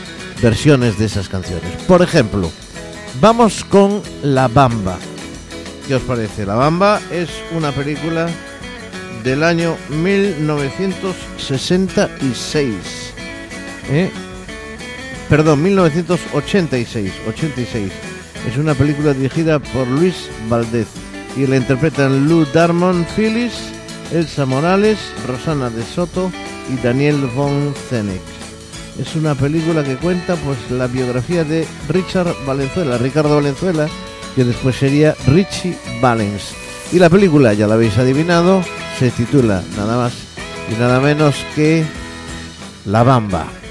versiones 0.42 0.98
de 0.98 1.04
esas 1.06 1.28
canciones. 1.28 1.70
Por 1.86 2.02
ejemplo, 2.02 2.50
vamos 3.20 3.62
con 3.64 4.02
La 4.22 4.48
Bamba. 4.48 4.98
¿Qué 5.86 5.94
os 5.94 6.02
parece? 6.02 6.44
La 6.46 6.54
Bamba 6.54 7.00
es 7.10 7.28
una 7.52 7.70
película 7.72 8.26
del 9.22 9.42
año 9.42 9.76
1966. 9.90 12.74
¿eh? 13.90 14.10
Perdón, 15.28 15.62
1986. 15.62 17.12
86. 17.28 17.92
Es 18.48 18.56
una 18.58 18.74
película 18.74 19.14
dirigida 19.14 19.58
por 19.58 19.88
Luis 19.88 20.28
Valdez 20.48 20.86
y 21.36 21.46
la 21.46 21.56
interpretan 21.56 22.28
Lou 22.28 22.44
Darmon 22.52 23.06
Phyllis, 23.16 23.52
Elsa 24.12 24.46
Morales, 24.46 24.98
Rosana 25.26 25.70
de 25.70 25.82
Soto 25.82 26.30
y 26.72 26.80
Daniel 26.82 27.28
von 27.34 27.74
Zenek. 27.88 28.22
Es 28.98 29.16
una 29.16 29.34
película 29.34 29.82
que 29.82 29.96
cuenta 29.96 30.36
pues 30.36 30.58
la 30.70 30.86
biografía 30.86 31.42
de 31.44 31.66
Richard 31.88 32.32
Valenzuela, 32.46 32.98
Ricardo 32.98 33.36
Valenzuela, 33.36 33.88
que 34.36 34.44
después 34.44 34.76
sería 34.76 35.16
Richie 35.26 35.76
Valens. 36.00 36.54
Y 36.92 36.98
la 36.98 37.10
película, 37.10 37.54
ya 37.54 37.66
la 37.66 37.74
habéis 37.74 37.98
adivinado, 37.98 38.62
se 38.98 39.10
titula 39.10 39.62
nada 39.76 39.96
más 39.96 40.12
y 40.70 40.80
nada 40.80 41.00
menos 41.00 41.34
que 41.54 41.84
La 42.84 43.02
Bamba. 43.02 43.63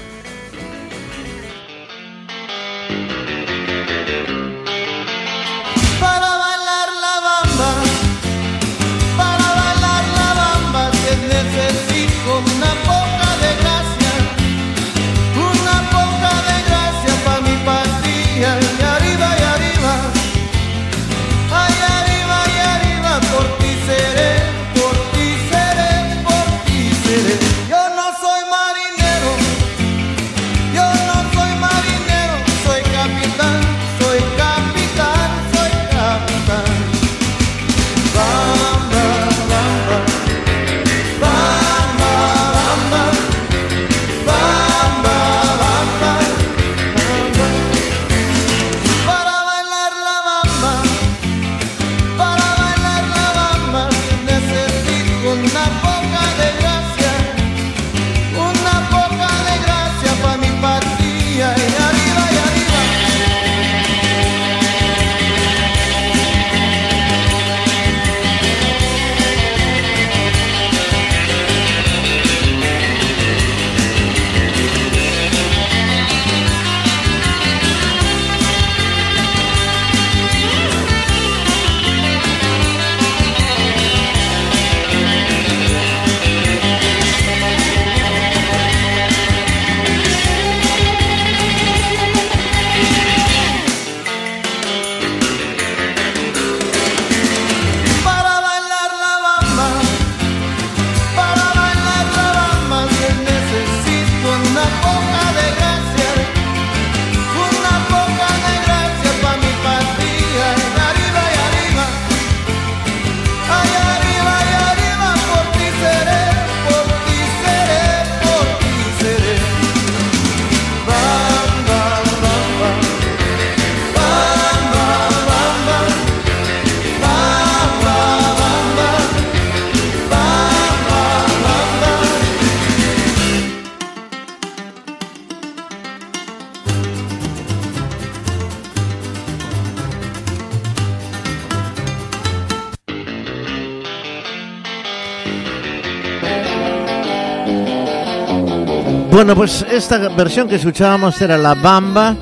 Bueno, 149.24 149.36
pues 149.36 149.64
esta 149.70 149.96
versión 150.10 150.46
que 150.46 150.56
escuchábamos 150.56 151.18
era 151.22 151.38
La 151.38 151.54
Bamba, 151.54 152.14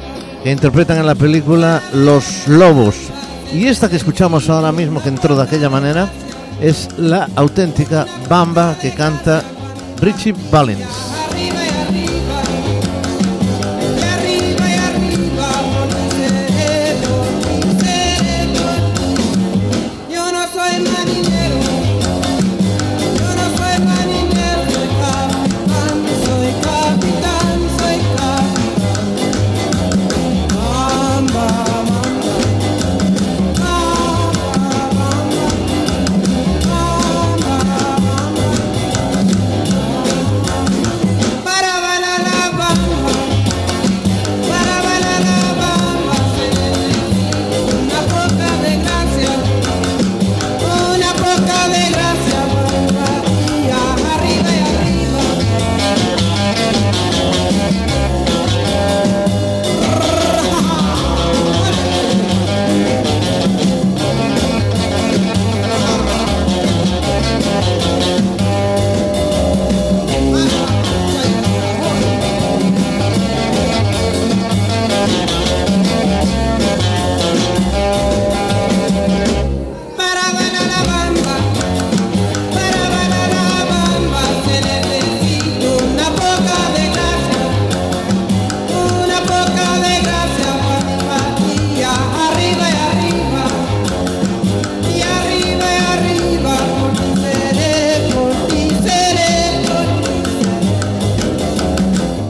que 0.45 0.53
interpretan 0.53 0.99
en 0.99 1.07
la 1.07 1.17
película 1.17 1.83
Los 1.95 2.47
Lobos. 2.47 2.95
Y 3.53 3.67
esta 3.67 3.91
que 3.91 3.97
escuchamos 3.97 4.49
ahora 4.49 4.71
mismo, 4.71 5.03
que 5.03 5.09
entró 5.09 5.35
de 5.35 5.43
aquella 5.43 5.69
manera, 5.69 6.09
es 6.61 6.89
la 6.99 7.29
auténtica 7.35 8.07
Bamba 8.29 8.77
que 8.81 8.93
canta 8.93 9.43
Richie 10.01 10.33
Valens. 10.49 11.22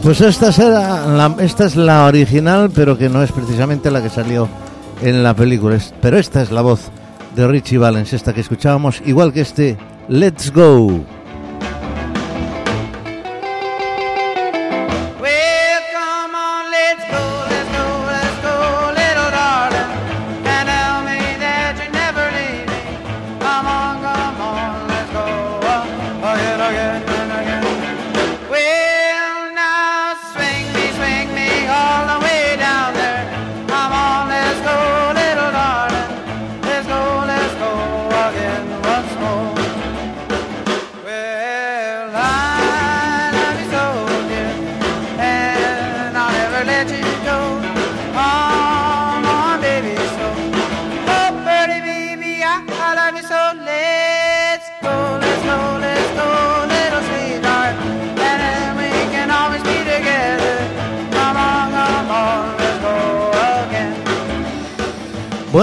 Pues 0.03 0.19
esta, 0.19 0.51
será 0.51 1.05
la- 1.07 1.35
esta 1.39 1.65
es 1.65 1.75
la 1.77 2.05
original, 2.05 2.69
pero 2.75 2.97
que 2.97 3.07
no 3.09 3.23
es 3.23 3.31
precisamente 3.31 3.89
la 3.89 4.01
que 4.03 4.09
salió 4.09 4.49
en 5.01 5.23
la 5.23 5.33
película. 5.33 5.77
Pero 6.01 6.17
esta 6.17 6.41
es 6.41 6.51
la 6.51 6.61
voz 6.61 6.89
de 7.35 7.47
Richie 7.47 7.77
Valens, 7.77 8.11
esta 8.13 8.33
que 8.33 8.41
escuchábamos, 8.41 9.01
igual 9.05 9.31
que 9.31 9.41
este 9.41 9.77
Let's 10.09 10.51
Go. 10.51 10.99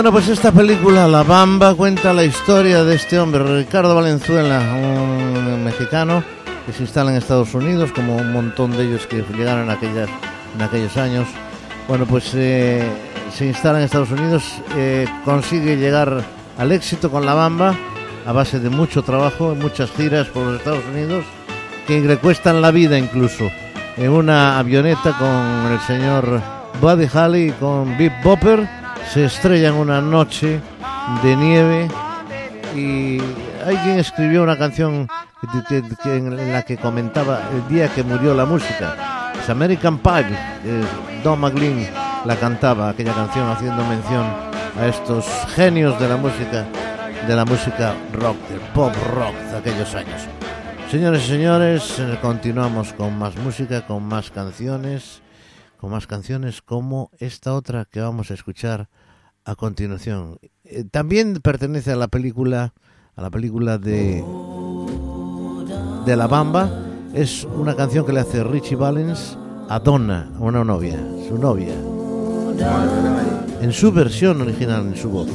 Bueno, 0.01 0.13
pues 0.13 0.29
esta 0.29 0.51
película, 0.51 1.07
La 1.07 1.23
Bamba, 1.23 1.75
cuenta 1.75 2.15
la 2.15 2.25
historia 2.25 2.85
de 2.85 2.95
este 2.95 3.19
hombre, 3.19 3.59
Ricardo 3.59 3.95
Valenzuela, 3.95 4.59
un 4.75 5.63
mexicano 5.63 6.25
que 6.65 6.73
se 6.73 6.85
instala 6.85 7.11
en 7.11 7.19
Estados 7.19 7.53
Unidos, 7.53 7.93
como 7.93 8.17
un 8.17 8.33
montón 8.33 8.71
de 8.71 8.85
ellos 8.85 9.07
que 9.07 9.23
llegaron 9.37 9.65
en, 9.65 9.69
aquellas, 9.69 10.09
en 10.55 10.63
aquellos 10.63 10.97
años. 10.97 11.29
Bueno, 11.87 12.07
pues 12.07 12.33
eh, 12.33 12.83
se 13.31 13.45
instala 13.45 13.81
en 13.81 13.85
Estados 13.85 14.11
Unidos, 14.11 14.43
eh, 14.75 15.07
consigue 15.27 15.77
llegar 15.77 16.25
al 16.57 16.73
éxito 16.73 17.11
con 17.11 17.27
La 17.27 17.35
Bamba 17.35 17.75
a 18.25 18.33
base 18.33 18.59
de 18.59 18.71
mucho 18.71 19.03
trabajo, 19.03 19.55
muchas 19.55 19.91
giras 19.91 20.29
por 20.29 20.47
los 20.47 20.61
Estados 20.61 20.85
Unidos, 20.95 21.27
que 21.87 22.01
le 22.01 22.17
cuestan 22.17 22.63
la 22.63 22.71
vida 22.71 22.99
incluso, 22.99 23.51
en 23.99 24.11
una 24.11 24.59
avioneta 24.59 25.13
con 25.19 25.71
el 25.71 25.81
señor 25.81 26.41
Buddy 26.81 27.07
Holly 27.13 27.49
y 27.49 27.53
con 27.53 27.99
Big 27.99 28.13
Bopper, 28.25 28.80
se 29.13 29.25
estrellan 29.25 29.75
una 29.75 30.01
noche 30.01 30.61
de 31.23 31.37
nieve 31.37 31.89
y 32.77 33.19
hay 33.67 33.77
quien 33.83 33.99
escribió 33.99 34.45
una 34.45 34.57
canción 34.57 35.09
en 36.05 36.53
la 36.53 36.63
que 36.63 36.77
comentaba 36.77 37.41
el 37.53 37.67
día 37.69 37.89
que 37.89 38.05
murió 38.05 38.35
la 38.35 38.45
música. 38.45 39.33
Es 39.41 39.51
American 39.51 39.99
Pie, 39.99 40.27
Don 41.25 41.41
McLean 41.41 41.89
la 42.25 42.37
cantaba, 42.37 42.91
aquella 42.91 43.13
canción 43.13 43.49
haciendo 43.49 43.85
mención 43.85 44.25
a 44.79 44.87
estos 44.87 45.27
genios 45.57 45.99
de 45.99 46.09
la 46.09 46.17
música, 46.17 46.67
de 47.27 47.35
la 47.35 47.45
música 47.45 47.95
rock, 48.13 48.37
del 48.49 48.61
pop 48.73 48.95
rock 49.17 49.35
de 49.35 49.57
aquellos 49.57 49.93
años. 49.97 50.23
Señores 50.89 51.25
y 51.25 51.29
señores, 51.29 51.99
eh, 51.99 52.19
continuamos 52.23 52.93
con 52.93 53.19
más 53.19 53.37
música, 53.37 53.87
con 53.87 54.05
más 54.05 54.31
canciones, 54.31 55.21
con 55.79 55.91
más 55.91 56.07
canciones 56.07 56.63
como 56.63 57.11
esta 57.19 57.55
otra 57.55 57.87
que 57.91 58.01
vamos 58.01 58.31
a 58.31 58.35
escuchar 58.35 58.89
a 59.45 59.55
continuación. 59.55 60.39
Eh, 60.65 60.85
también 60.91 61.41
pertenece 61.43 61.93
a 61.93 61.97
la 61.97 62.09
película, 62.09 62.75
a 63.17 63.23
la 63.23 63.31
película 63.31 63.79
de 63.79 64.23
de 66.05 66.17
La 66.17 66.27
Bamba. 66.27 66.71
Es 67.15 67.45
una 67.45 67.75
canción 67.75 68.07
que 68.07 68.13
le 68.13 68.21
hace 68.21 68.45
Richie 68.45 68.77
Valens 68.77 69.37
a 69.69 69.79
Donna, 69.81 70.31
a 70.37 70.41
una 70.41 70.65
novia, 70.65 70.99
su 71.29 71.39
novia. 71.39 71.75
En 73.61 73.73
su 73.73 73.93
versión 73.93 74.41
original, 74.41 74.87
en 74.87 74.97
su 74.97 75.11
voz. 75.11 75.29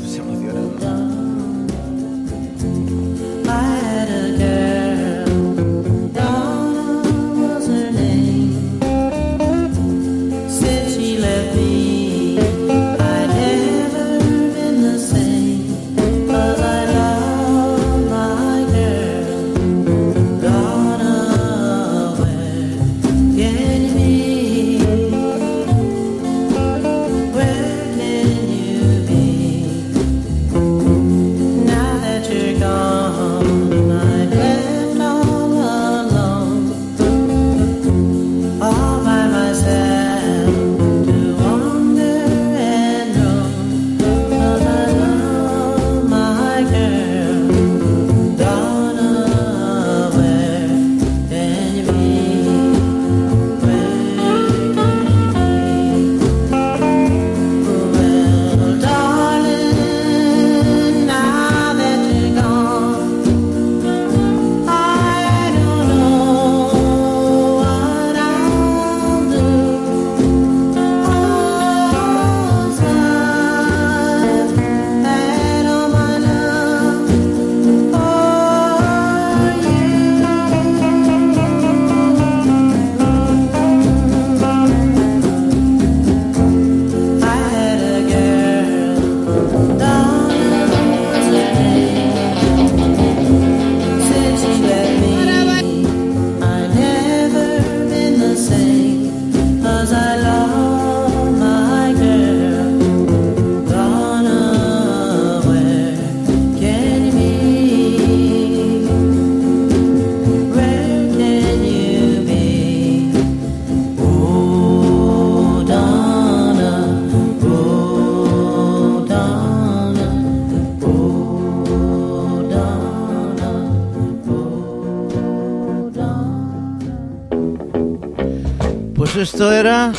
Esto 129.26 129.52
era 129.52 129.92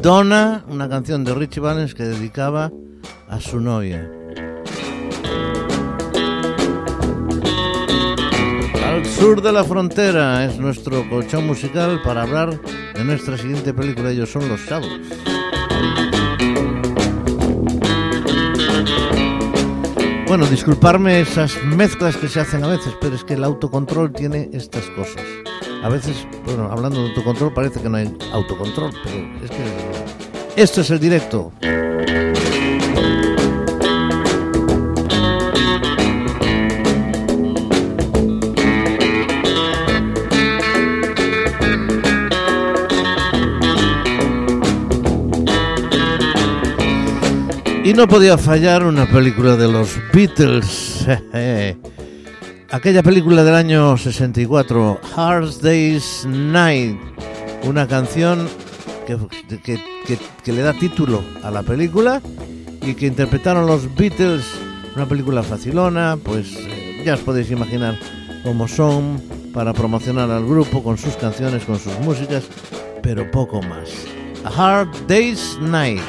Donna, 0.00 0.64
una 0.66 0.88
canción 0.88 1.22
de 1.22 1.34
Richie 1.34 1.60
Valens 1.60 1.94
que 1.94 2.02
dedicaba 2.02 2.72
a 3.28 3.38
su 3.38 3.60
novia. 3.60 4.10
Al 8.82 9.04
sur 9.04 9.42
de 9.42 9.52
la 9.52 9.64
frontera 9.64 10.46
es 10.46 10.58
nuestro 10.58 11.06
colchón 11.10 11.46
musical 11.46 12.00
para 12.02 12.22
hablar 12.22 12.58
de 12.94 13.04
nuestra 13.04 13.36
siguiente 13.36 13.74
película. 13.74 14.12
Ellos 14.12 14.30
son 14.30 14.48
los 14.48 14.60
Shadows. 14.60 14.98
Bueno, 20.26 20.46
disculparme 20.46 21.20
esas 21.20 21.62
mezclas 21.64 22.16
que 22.16 22.28
se 22.28 22.40
hacen 22.40 22.64
a 22.64 22.68
veces, 22.68 22.94
pero 22.98 23.14
es 23.14 23.24
que 23.24 23.34
el 23.34 23.44
autocontrol 23.44 24.10
tiene 24.10 24.48
estas 24.54 24.86
cosas. 24.96 25.22
A 25.82 25.88
veces, 25.88 26.26
bueno, 26.44 26.68
hablando 26.70 27.02
de 27.02 27.08
autocontrol 27.08 27.54
parece 27.54 27.80
que 27.80 27.88
no 27.88 27.96
hay 27.96 28.14
autocontrol, 28.32 28.92
pero 29.02 29.16
es 29.42 29.50
que 29.50 30.62
esto 30.62 30.82
es 30.82 30.90
el 30.90 31.00
directo. 31.00 31.52
Y 47.82 47.94
no 47.94 48.06
podía 48.06 48.36
fallar 48.36 48.84
una 48.84 49.06
película 49.06 49.56
de 49.56 49.66
los 49.66 49.98
Beatles. 50.12 51.06
Aquella 52.72 53.02
película 53.02 53.42
del 53.42 53.54
año 53.54 53.96
64, 53.96 55.00
Hard 55.16 55.60
Day's 55.60 56.24
Night. 56.26 56.96
Una 57.64 57.86
canción 57.88 58.48
que, 59.06 59.18
que- 59.64 60.52
le 60.52 60.62
da 60.62 60.72
título 60.72 61.22
a 61.44 61.50
la 61.50 61.62
película 61.62 62.20
y 62.82 62.94
que 62.94 63.06
interpretaron 63.06 63.66
los 63.66 63.92
Beatles. 63.94 64.44
Una 64.96 65.06
película 65.06 65.42
facilona, 65.42 66.16
pues 66.22 66.56
eh, 66.56 67.02
ya 67.04 67.14
os 67.14 67.20
podéis 67.20 67.50
imaginar 67.50 67.96
cómo 68.44 68.66
son 68.68 69.20
para 69.52 69.72
promocionar 69.72 70.30
al 70.30 70.44
grupo 70.46 70.82
con 70.82 70.96
sus 70.98 71.14
canciones, 71.16 71.64
con 71.64 71.78
sus 71.78 71.96
músicas, 72.00 72.44
pero 73.02 73.28
poco 73.30 73.60
más. 73.62 73.88
Hard 74.56 74.88
Day's 75.06 75.58
Night. 75.60 76.00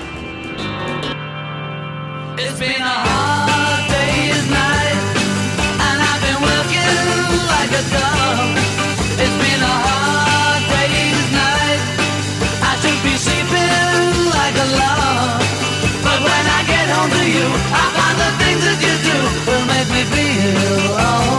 Will 19.83 19.89
make 19.89 20.09
me 20.09 20.15
feel 20.15 20.91
alright. 20.93 21.30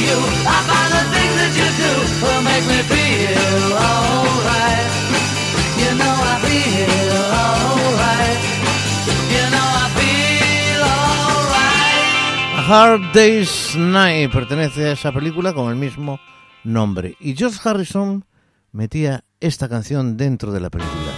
Hard 12.71 13.11
Day's 13.11 13.75
Night 13.75 14.31
pertenece 14.31 14.87
a 14.87 14.91
esa 14.93 15.11
película 15.11 15.53
con 15.53 15.69
el 15.69 15.75
mismo 15.75 16.21
nombre. 16.63 17.17
Y 17.19 17.35
George 17.35 17.59
Harrison 17.61 18.23
metía 18.71 19.25
esta 19.41 19.67
canción 19.67 20.15
dentro 20.15 20.53
de 20.53 20.61
la 20.61 20.69
película. 20.69 21.11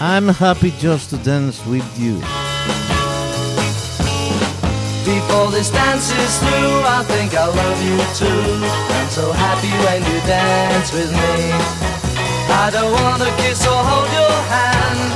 I'm 0.00 0.30
happy 0.30 0.72
just 0.80 1.10
to 1.10 1.18
dance 1.18 1.60
with 1.68 1.84
you. 1.98 2.18
Before 5.04 5.50
this 5.50 5.68
dance 5.68 6.08
is 6.16 6.38
through, 6.40 6.80
I 6.80 7.04
think 7.04 7.36
I 7.36 7.44
love 7.44 7.80
you 7.84 8.00
too. 8.16 8.40
I'm 8.64 9.10
so 9.12 9.32
happy 9.36 9.68
when 9.84 10.00
you 10.00 10.18
dance 10.24 10.96
with 10.96 11.12
me. 11.12 11.36
I 12.48 12.72
don't 12.72 12.88
wanna 12.88 13.28
kiss 13.36 13.68
or 13.68 13.76
hold 13.84 14.08
your 14.16 14.36
hand. 14.48 15.12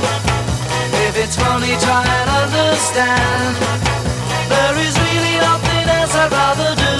If 1.09 1.17
it's 1.17 1.35
funny, 1.41 1.73
try 1.81 2.05
and 2.05 2.29
understand. 2.29 3.57
There 4.45 4.77
is 4.77 4.93
really 4.93 5.35
nothing 5.41 5.85
else 5.89 6.13
I'd 6.13 6.29
rather 6.37 6.71
do. 6.77 6.95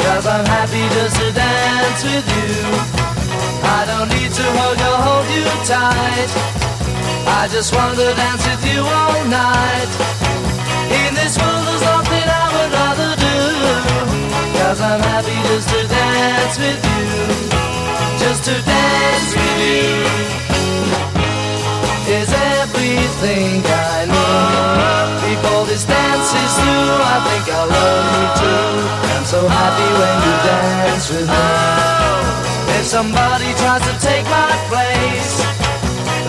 Cause 0.00 0.24
I'm 0.24 0.46
happy 0.48 0.80
just 0.96 1.20
to 1.20 1.28
dance 1.28 2.00
with 2.08 2.24
you. 2.40 2.56
I 3.68 3.84
don't 3.84 4.08
need 4.16 4.32
to 4.32 4.46
hug 4.56 4.80
or 4.80 4.98
hold 5.04 5.28
you 5.28 5.44
tight. 5.68 6.30
I 7.36 7.48
just 7.52 7.76
want 7.76 8.00
to 8.00 8.16
dance 8.16 8.48
with 8.48 8.64
you 8.64 8.80
all 8.80 9.24
night. 9.28 10.16
In 10.90 11.10
this 11.14 11.34
world 11.38 11.64
there's 11.66 11.82
nothing 11.82 12.26
I 12.26 12.46
would 12.54 12.72
rather 12.72 13.12
do. 13.18 13.38
Cause 14.58 14.80
I'm 14.80 15.00
happy 15.00 15.36
just 15.50 15.68
to 15.70 15.80
dance 15.86 16.56
with 16.58 16.80
you. 16.80 17.06
Just 18.22 18.44
to 18.48 18.54
dance 18.62 19.30
with 19.34 19.58
you. 19.66 20.26
Is 22.06 22.30
everything 22.30 23.66
I 23.66 24.06
need 24.06 25.26
Before 25.26 25.66
this 25.66 25.84
dance 25.84 26.30
is 26.30 26.52
through 26.54 27.02
I 27.02 27.18
think 27.26 27.44
I 27.50 27.62
love 27.66 28.06
you 28.14 28.26
too. 28.38 28.68
I'm 29.10 29.24
so 29.24 29.40
happy 29.48 29.90
when 29.98 30.16
you 30.22 30.34
dance 30.46 31.10
with 31.10 31.26
me. 31.26 32.78
If 32.78 32.86
somebody 32.86 33.50
tries 33.58 33.82
to 33.90 33.94
take 33.98 34.24
my 34.30 34.54
place 34.70 35.42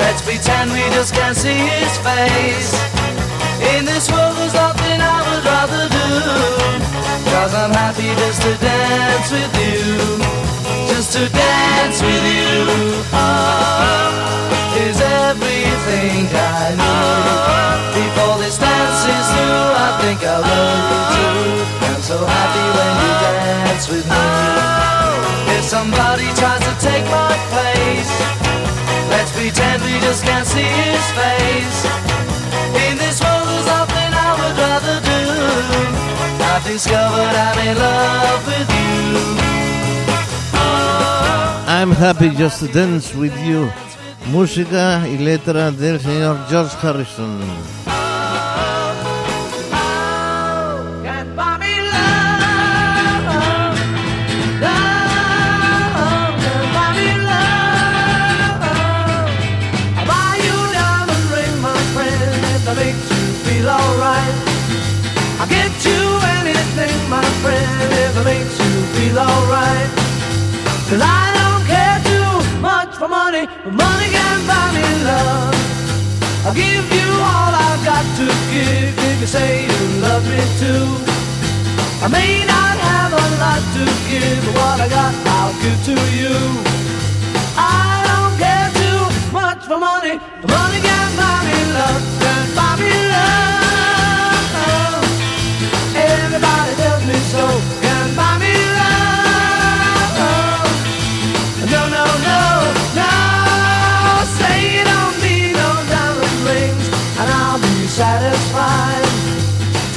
Let's 0.02 0.24
pretend 0.24 0.72
we 0.72 0.82
just 0.98 1.14
can't 1.14 1.38
see 1.38 1.54
his 1.54 1.98
face 2.00 2.74
in 3.76 3.86
this 3.86 4.10
world 4.12 4.36
there's 4.38 4.54
nothing 4.54 5.00
I 5.02 5.20
would 5.28 5.44
rather 5.44 5.84
do. 5.92 6.08
Cause 7.32 7.54
I'm 7.54 7.72
happy 7.72 8.08
just 8.24 8.42
to 8.44 8.54
dance 8.64 9.30
with 9.32 9.54
you. 9.60 9.84
Just 10.88 11.12
to 11.14 11.28
dance 11.28 12.00
with 12.02 12.24
you. 12.24 12.56
Oh, 13.12 14.80
Is 14.88 15.00
everything 15.02 16.28
I 16.32 16.76
need. 16.80 17.78
Before 17.98 18.38
this 18.40 18.58
dance 18.58 19.02
is 19.16 19.28
through 19.36 19.70
I 19.86 19.90
think 20.02 20.20
I 20.24 20.38
love 20.38 20.84
you 20.94 21.02
too. 21.16 21.88
I'm 21.92 22.02
so 22.02 22.18
happy 22.24 22.66
when 22.78 22.94
you 23.04 23.12
dance 23.26 23.86
with 23.90 24.06
me. 24.06 24.16
Oh. 24.16 25.58
If 25.58 25.64
somebody 25.66 26.28
tries 26.40 26.62
to 26.70 26.74
take 26.80 27.04
my 27.10 27.34
place 27.50 28.14
Let's 29.10 29.32
pretend 29.32 29.82
we 29.82 30.00
just 30.00 30.24
can't 30.24 30.46
see 30.46 30.62
his 30.62 31.04
face 31.18 32.37
discovered 36.78 37.36
I'm 37.48 37.60
in 37.68 37.76
love 37.76 38.46
with 38.46 38.70
you. 38.80 39.18
Oh, 40.54 41.66
I'm 41.68 41.92
happy 41.92 42.30
just 42.30 42.60
to 42.60 42.68
dance 42.68 43.16
with 43.16 43.36
you. 43.44 43.72
Música 44.32 45.02
y 45.08 45.18
letra 45.18 45.72
del 45.72 46.00
señor 46.00 46.38
George 46.52 46.76
Harrison. 46.84 47.97
Alright. 69.18 69.90
Cause 70.90 71.02
I 71.02 71.24
don't 71.38 71.64
care 71.66 72.00
too 72.06 72.62
much 72.62 72.96
for 72.96 73.08
money, 73.08 73.48
but 73.64 73.74
money 73.74 74.08
can 74.14 74.38
buy 74.48 74.72
me 74.78 74.86
love. 75.04 75.56
I'll 76.46 76.54
give 76.54 76.86
you 76.94 77.10
all 77.20 77.52
I've 77.52 77.84
got 77.84 78.06
to 78.22 78.26
give 78.54 78.94
if 78.96 79.20
you 79.22 79.28
say 79.28 79.66
you 79.66 79.80
love 80.00 80.24
me 80.30 80.40
too. 80.62 80.86
I 82.06 82.08
may 82.08 82.46
not 82.46 82.78
have 82.78 83.12
a 83.12 83.26
lot 83.42 83.62
to 83.76 83.84
give, 84.08 84.40
but 84.46 84.54
what 84.56 84.80
I 84.86 84.88
got 84.88 85.14
I'll 85.36 85.54
give 85.62 85.80
to 85.90 85.98
you. 86.16 86.38
I 87.58 88.06
don't 88.08 88.36
care 88.38 88.70
too 88.80 89.02
much 89.34 89.66
for 89.66 89.80
money, 89.82 90.22
but 90.42 90.50
money 90.52 90.80
can 90.80 91.10
buy 91.18 91.38
me 91.50 91.58
love, 91.74 92.04
can 92.22 92.46
buy 92.56 92.74
me 92.80 92.94
love. 93.12 95.04
Everybody 95.98 96.72
tells 96.78 97.04
me 97.10 97.18
so, 97.34 97.44
satisfied. 107.98 109.10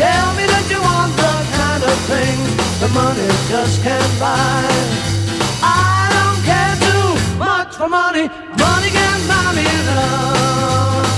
Tell 0.01 0.29
me 0.33 0.45
that 0.49 0.65
you 0.73 0.81
want 0.81 1.13
the 1.21 1.35
kind 1.61 1.83
of 1.85 1.97
things 2.09 2.49
that 2.81 2.91
money 2.97 3.29
just 3.53 3.83
can't 3.85 4.15
buy. 4.17 4.65
I 5.61 6.09
don't 6.17 6.41
care 6.49 6.77
too 6.89 7.09
much 7.37 7.77
for 7.77 7.91
money. 7.91 8.25
Money 8.57 8.91
can 8.97 9.19
buy 9.29 9.53
me 9.53 9.69
love. 9.93 11.10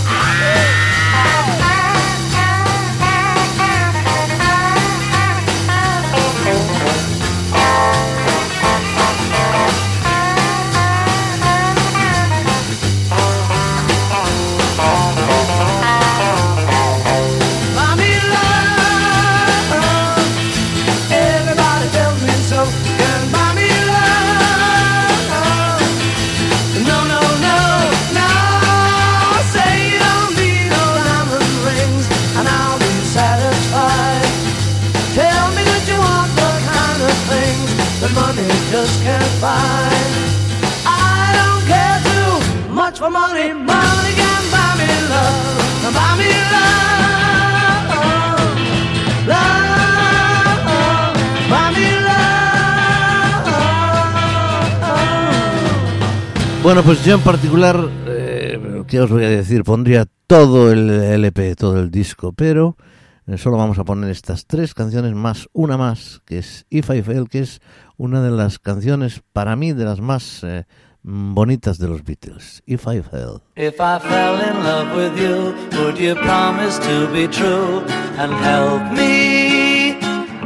Bueno, 56.73 56.87
pues 56.87 57.05
yo 57.05 57.17
en 57.17 57.21
particular, 57.21 57.87
eh, 58.07 58.83
¿qué 58.89 59.03
os 59.03 59.11
voy 59.11 59.25
a 59.25 59.29
decir? 59.29 59.63
Pondría 59.63 60.07
todo 60.27 60.73
el 60.73 60.89
LP, 60.89 61.55
todo 61.55 61.79
el 61.79 61.91
disco, 61.91 62.33
pero 62.33 62.79
eh, 63.27 63.37
solo 63.37 63.59
vamos 63.59 63.79
a 63.79 63.85
poner 63.85 64.09
estas 64.09 64.47
tres 64.47 64.73
canciones 64.73 65.13
más 65.13 65.51
una 65.53 65.77
más, 65.77 66.23
que 66.25 66.39
es 66.39 66.65
If 66.71 66.89
I 66.89 67.03
Fail, 67.03 67.29
que 67.29 67.41
es 67.41 67.61
una 67.99 68.23
de 68.23 68.31
las 68.31 68.59
canciones 68.59 69.21
para 69.35 69.55
mí 69.55 69.75
de 69.75 69.85
las 69.85 70.01
más 70.01 70.43
eh, 70.45 70.65
bonitas 71.03 71.77
de 71.77 71.89
los 71.89 72.05
Beatles. 72.05 72.63
If 72.65 72.87
I 72.87 73.03
Fail. 73.03 73.43
If 73.55 73.75
I 73.79 73.99
fell 73.99 74.41
in 74.41 74.65
love 74.65 74.97
with 74.97 75.21
you, 75.21 75.55
would 75.79 75.99
you 75.99 76.15
promise 76.15 76.79
to 76.79 77.07
be 77.13 77.29
true 77.29 77.83
and 78.17 78.33
help 78.33 78.97
me 78.97 79.62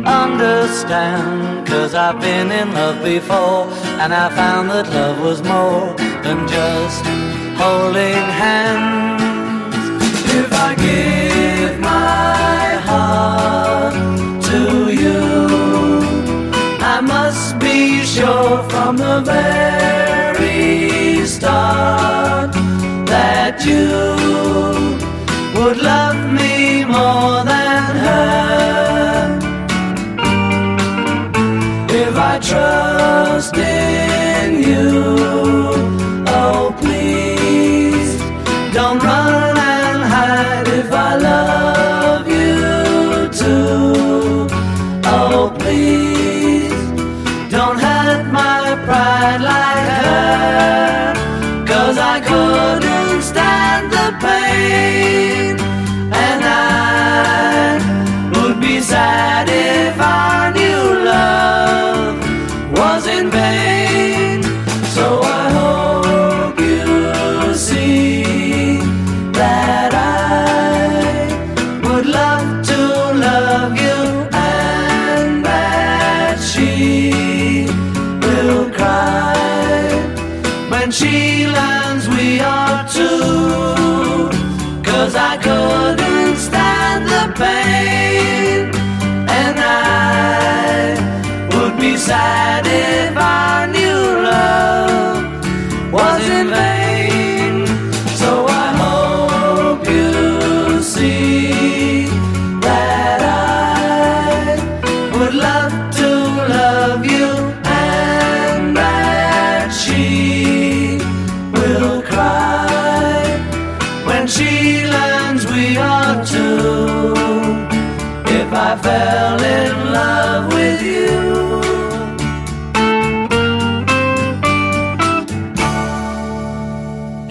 understand? 0.05 1.67
Cause 1.67 1.95
I've 1.95 2.21
been 2.21 2.51
in 2.51 2.73
love 2.75 3.03
before 3.03 3.69
and 4.03 4.13
I 4.15 4.29
found 4.35 4.71
that 4.71 4.89
love 4.91 5.21
was 5.21 5.43
more 5.43 5.95
than 6.23 6.47
just 6.49 7.05
holding 7.57 8.25
hands. 8.45 9.23
If 10.41 10.53
I 10.53 10.75
give 10.75 11.81
my 11.81 12.67
heart 12.89 13.95
to 14.51 14.63
you, 15.03 15.23
I 16.95 17.01
must 17.01 17.59
be 17.59 18.05
sure 18.05 18.63
from 18.71 18.97
the 18.97 19.21
very 19.23 21.27
start 21.27 22.53
that 23.07 23.65
you 23.65 23.89
would 25.59 25.79
love 25.79 26.33
me 26.33 26.85
more 26.85 27.45
than 27.45 27.97
her. 28.05 28.86
Trust 32.57 33.57
in 33.59 34.63
you, 34.69 34.89
oh 36.41 36.75
please 36.81 38.19
don't 38.73 38.99
run 39.03 39.26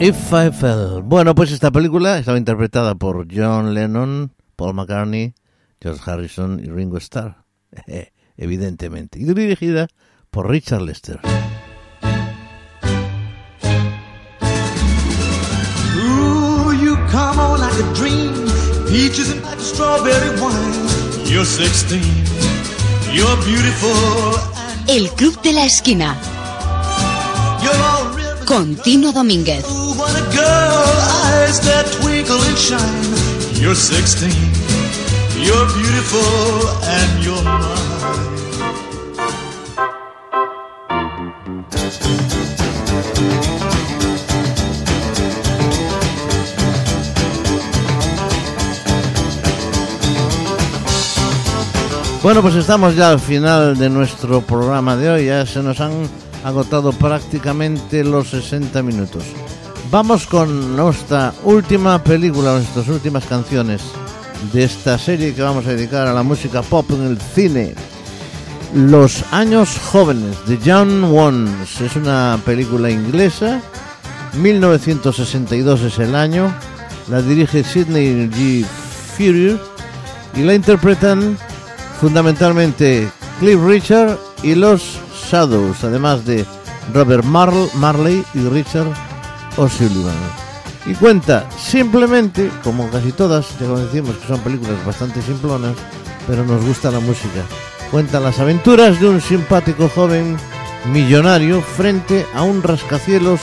If 0.08 0.32
I 0.34 0.51
Fell. 0.51 1.01
Bueno, 1.01 1.34
pues 1.34 1.51
esta 1.51 1.72
película 1.72 2.20
estaba 2.20 2.38
interpretada 2.38 2.93
por 2.93 3.26
John 3.36 3.74
Lennon, 3.74 4.32
Paul 4.56 4.76
McCartney, 4.76 5.34
George 5.82 5.99
Harrison 6.06 6.62
y 6.64 6.70
Ringo 6.70 6.97
Starr, 6.97 7.43
evidentemente, 8.38 9.18
y 9.18 9.24
dirigida 9.24 9.88
por 10.30 10.47
Richard 10.47 10.84
Lester. 10.84 11.20
El 24.88 25.10
Club 25.10 25.41
de 25.41 25.53
la 25.53 25.66
Esquina 25.66 26.16
and 36.83 37.23
you're 37.23 37.43
mine. 37.43 37.75
Bueno, 52.25 52.41
pues 52.41 52.55
estamos 52.55 52.95
ya 52.95 53.09
al 53.09 53.19
final 53.19 53.77
de 53.77 53.87
nuestro 53.87 54.41
programa 54.41 54.97
de 54.97 55.09
hoy. 55.11 55.25
Ya 55.25 55.45
se 55.45 55.61
nos 55.61 55.79
han 55.79 56.09
agotado 56.45 56.91
prácticamente 56.91 58.03
los 58.03 58.29
60 58.29 58.83
minutos. 58.83 59.23
Vamos 59.89 60.27
con 60.27 60.75
nuestra 60.75 61.33
última 61.43 62.03
película, 62.03 62.53
nuestras 62.53 62.87
últimas 62.87 63.25
canciones 63.25 63.81
de 64.53 64.63
esta 64.63 64.99
serie 64.99 65.33
que 65.33 65.41
vamos 65.41 65.65
a 65.65 65.71
dedicar 65.71 66.07
a 66.07 66.13
la 66.13 66.21
música 66.21 66.61
pop 66.61 66.85
en 66.91 67.01
el 67.01 67.17
cine. 67.19 67.73
Los 68.75 69.23
años 69.31 69.79
jóvenes 69.91 70.35
de 70.45 70.59
Young 70.59 71.05
Ones 71.05 71.81
es 71.81 71.95
una 71.95 72.39
película 72.45 72.91
inglesa. 72.91 73.59
1962 74.37 75.81
es 75.81 75.97
el 75.97 76.13
año. 76.13 76.53
La 77.09 77.23
dirige 77.23 77.63
Sidney 77.63 78.29
G. 78.29 78.65
Fury 79.17 79.59
y 80.35 80.41
la 80.41 80.53
interpretan 80.53 81.37
fundamentalmente 81.99 83.09
Cliff 83.39 83.59
Richard 83.63 84.19
y 84.43 84.53
los 84.53 84.99
Shadows, 85.30 85.84
además 85.84 86.26
de 86.26 86.45
Robert 86.93 87.23
Marl- 87.26 87.69
Marley 87.76 88.23
y 88.34 88.39
Richard 88.49 88.88
O'Sullivan. 89.57 90.15
Y 90.86 90.93
cuenta 90.93 91.47
simplemente, 91.57 92.51
como 92.63 92.89
casi 92.89 93.11
todas, 93.11 93.47
ya 93.59 93.65
como 93.65 93.80
decimos 93.80 94.15
que 94.17 94.28
son 94.28 94.39
películas 94.41 94.86
bastante 94.86 95.21
simplonas, 95.21 95.76
pero 96.28 96.45
nos 96.45 96.63
gusta 96.63 96.91
la 96.91 96.99
música. 96.99 97.41
Cuenta 97.91 98.19
las 98.19 98.39
aventuras 98.39 98.99
de 98.99 99.09
un 99.09 99.21
simpático 99.21 99.89
joven 99.89 100.38
millonario 100.91 101.61
frente 101.61 102.26
a 102.36 102.43
un 102.43 102.61
rascacielos 102.61 103.39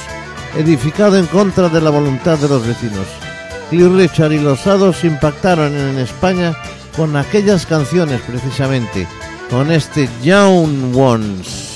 edificado 0.56 1.16
en 1.16 1.26
contra 1.26 1.68
de 1.68 1.80
la 1.80 1.90
voluntad 1.90 2.38
de 2.38 2.48
los 2.48 2.66
vecinos. 2.66 3.06
Cliff 3.70 3.90
Richard 3.92 4.32
y 4.32 4.38
los 4.38 4.60
Shadows 4.60 5.02
impactaron 5.02 5.74
en 5.74 5.98
España 5.98 6.54
con 6.96 7.16
aquellas 7.16 7.64
canciones 7.66 8.20
precisamente, 8.20 9.08
con 9.50 9.72
este 9.72 10.08
Young 10.22 10.94
Ones. 10.94 11.71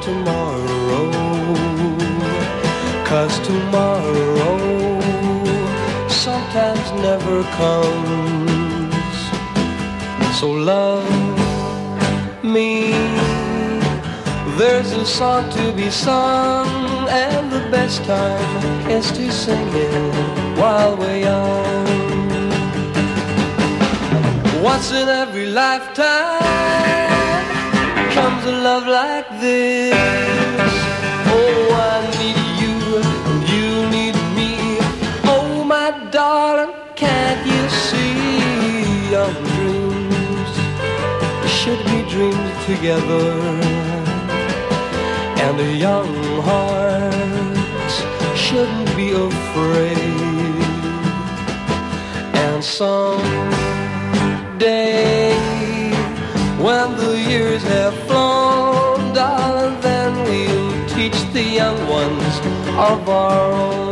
Tomorrow? 0.00 1.10
Cause 3.04 3.38
tomorrow 3.40 5.00
sometimes 6.08 6.92
never 7.02 7.42
comes. 7.60 9.16
So 10.38 10.50
love 10.50 11.08
me. 12.42 12.92
There's 14.56 14.92
a 14.92 15.06
song 15.06 15.50
to 15.50 15.72
be 15.72 15.90
sung, 15.90 16.68
and 17.08 17.50
the 17.50 17.68
best 17.70 18.04
time 18.04 18.90
is 18.90 19.10
to 19.12 19.30
sing 19.32 19.68
it 19.72 20.58
while 20.58 20.96
we're 20.96 21.20
young. 21.30 22.20
Once 24.62 24.92
in 24.92 25.08
every 25.08 25.46
lifetime 25.46 27.09
a 28.50 28.52
love 28.68 28.86
like 28.86 29.28
this. 29.40 29.94
Oh, 31.36 31.62
I 31.94 32.00
need 32.20 32.40
you, 32.62 32.76
and 33.30 33.40
you 33.54 33.68
need 33.96 34.16
me. 34.38 34.52
Oh, 35.34 35.64
my 35.74 35.88
darling, 36.10 36.72
can't 37.02 37.42
you 37.52 37.62
see 37.86 39.14
our 39.20 39.32
dreams 39.50 40.52
should 41.58 41.82
be 41.92 42.00
dreamed 42.12 42.54
together? 42.70 43.28
And 45.44 45.54
the 45.62 45.70
young 45.86 46.12
hearts 46.48 47.96
shouldn't 48.44 48.90
be 49.00 49.08
afraid. 49.28 49.98
And 52.44 52.60
some 52.80 53.22
day 54.58 54.90
when 54.90 55.06
the 55.06 55.09
have 57.80 57.94
flown, 58.06 59.14
darling, 59.14 59.80
then 59.80 60.12
we'll 60.24 60.88
teach 60.88 61.18
the 61.32 61.42
young 61.42 61.78
ones 61.88 62.38
of 62.76 63.08
our 63.08 63.52
own. 63.52 63.89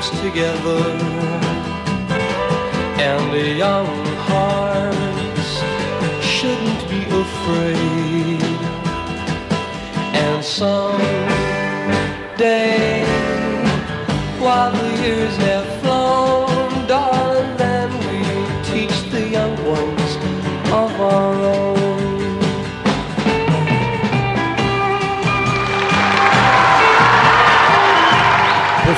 Dreams 0.00 0.20
together? 0.20 0.82
And 2.98 3.32
the 3.32 3.54
young 3.54 3.86
hearts 4.28 5.50
shouldn't 6.24 6.88
be 6.88 7.02
afraid. 7.04 8.42
And 10.14 10.44
some 10.44 11.00
day 12.36 13.04
while 14.38 14.72
the 14.72 15.02
years 15.02 15.36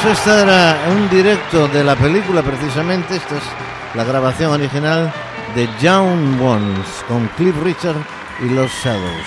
Pues 0.03 0.19
esta 0.19 0.43
era 0.43 0.91
un 0.91 1.09
directo 1.09 1.69
de 1.69 1.85
la 1.85 1.95
película 1.95 2.43
precisamente, 2.43 3.15
esta 3.15 3.37
es 3.37 3.43
la 3.95 4.03
grabación 4.03 4.51
original 4.51 5.13
de 5.55 5.69
Young 5.81 6.43
Ones 6.43 6.89
con 7.07 7.29
Cliff 7.37 7.55
Richard 7.63 8.05
y 8.45 8.49
los 8.49 8.69
Shadows. 8.83 9.27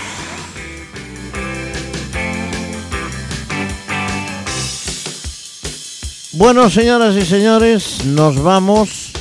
Bueno, 6.33 6.69
señoras 6.69 7.15
y 7.15 7.25
señores, 7.25 8.03
nos 8.03 8.43
vamos. 8.43 9.13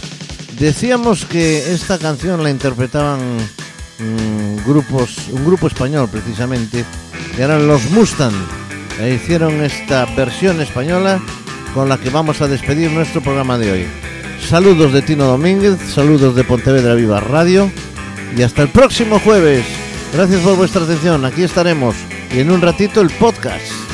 Decíamos 0.59 1.25
que 1.25 1.73
esta 1.73 1.99
canción 1.99 2.43
la 2.43 2.51
interpretaban 2.51 3.21
mm, 4.01 4.67
grupos, 4.67 5.29
un 5.31 5.45
grupo 5.45 5.69
español 5.69 6.09
precisamente, 6.09 6.85
que 7.37 7.43
eran 7.43 7.69
los 7.69 7.91
Mustang. 7.91 8.35
e 9.01 9.15
hicieron 9.15 9.63
esta 9.63 10.05
versión 10.17 10.61
española 10.61 11.21
con 11.75 11.89
la 11.89 11.99
que 11.99 12.09
vamos 12.09 12.41
a 12.41 12.49
despedir 12.49 12.91
nuestro 12.93 13.21
programa 13.21 13.59
de 13.59 13.73
hoy. 13.73 13.87
Saludos 14.41 14.93
de 14.93 15.03
Tino 15.03 15.25
Domínguez, 15.25 15.79
saludos 15.93 16.37
de 16.37 16.45
Pontevedra 16.45 16.95
Viva 16.95 17.19
Radio 17.19 17.71
y 18.37 18.43
hasta 18.43 18.63
el 18.63 18.69
próximo 18.69 19.19
jueves. 19.19 19.65
Gracias 20.13 20.41
por 20.43 20.57
vuestra 20.57 20.85
atención, 20.85 21.25
aquí 21.25 21.43
estaremos 21.43 21.97
y 22.33 22.41
en 22.41 22.53
un 22.53 22.63
ratito 22.63 23.01
el 23.01 23.11
podcast. 23.11 23.94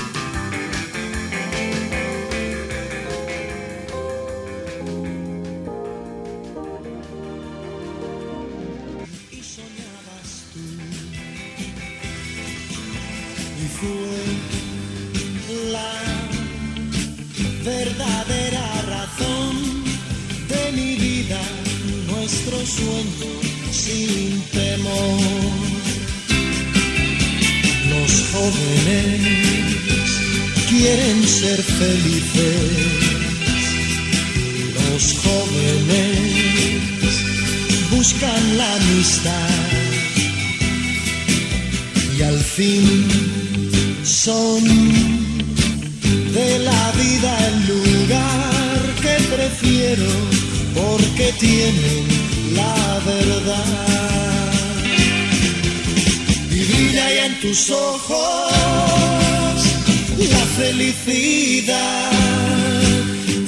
Felicidad 60.61 62.11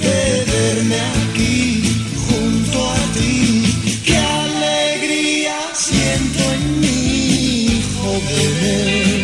de 0.05 0.21
verme 0.53 1.01
aquí 1.21 1.83
junto 2.27 2.79
a 2.91 3.01
ti. 3.17 3.65
Qué 4.07 4.17
alegría 4.17 5.59
siento 5.75 6.43
en 6.57 6.81
mí, 6.81 7.83
jóvenes 8.01 9.23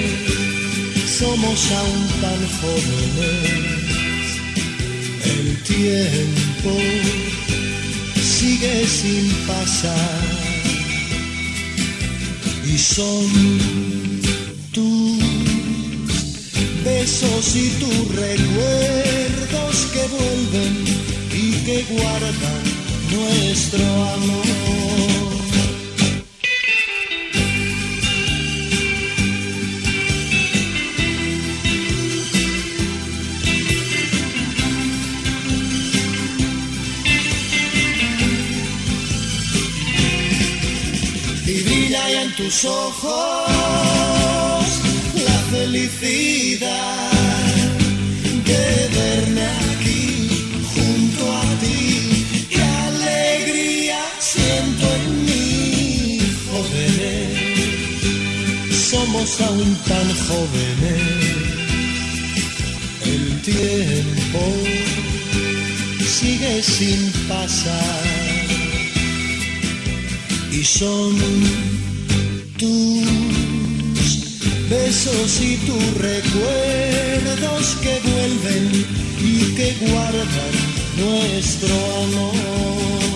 somos 1.19 1.61
aún 1.81 2.05
tan 2.23 2.41
jóvenes. 2.59 4.27
El 5.35 5.47
tiempo 5.75 6.73
sigue 8.39 8.87
sin 8.87 9.27
pasar 9.47 10.25
y 12.65 12.79
son 12.79 13.98
besos 17.09 17.57
y 17.57 17.71
tus 17.81 18.15
recuerdos 18.15 19.77
que 19.93 20.03
vuelven 20.09 20.85
y 21.33 21.53
que 21.65 21.85
guardan 21.91 22.63
nuestro 23.11 23.85
amor. 24.15 24.45
y 41.47 41.63
brilla 41.63 42.23
en 42.23 42.37
tus 42.37 42.65
ojos 42.67 43.09
la 45.15 45.39
felicidad 45.51 46.28
de 46.61 46.67
verme 48.97 49.47
aquí 49.71 50.29
junto 50.75 51.23
a 51.33 51.43
ti. 51.61 52.27
Qué 52.51 52.63
alegría 52.63 54.01
siento 54.19 54.85
en 54.97 55.25
mí, 55.27 56.21
jóvenes. 56.51 57.29
Somos 58.91 59.41
aún 59.41 59.77
tan 59.87 60.09
jóvenes. 60.27 61.03
El 63.05 63.25
tiempo 63.43 64.43
sigue 66.07 66.63
sin 66.63 67.13
pasar 67.29 68.05
y 70.51 70.65
son 70.65 71.17
besos 74.89 75.43
y 75.43 75.57
tus 75.67 75.95
recuerdos 75.99 77.77
que 77.83 78.01
vuelven 78.11 78.87
y 79.21 79.55
que 79.55 79.77
guardan 79.81 80.55
nuestro 80.97 81.75
amor. 82.05 83.08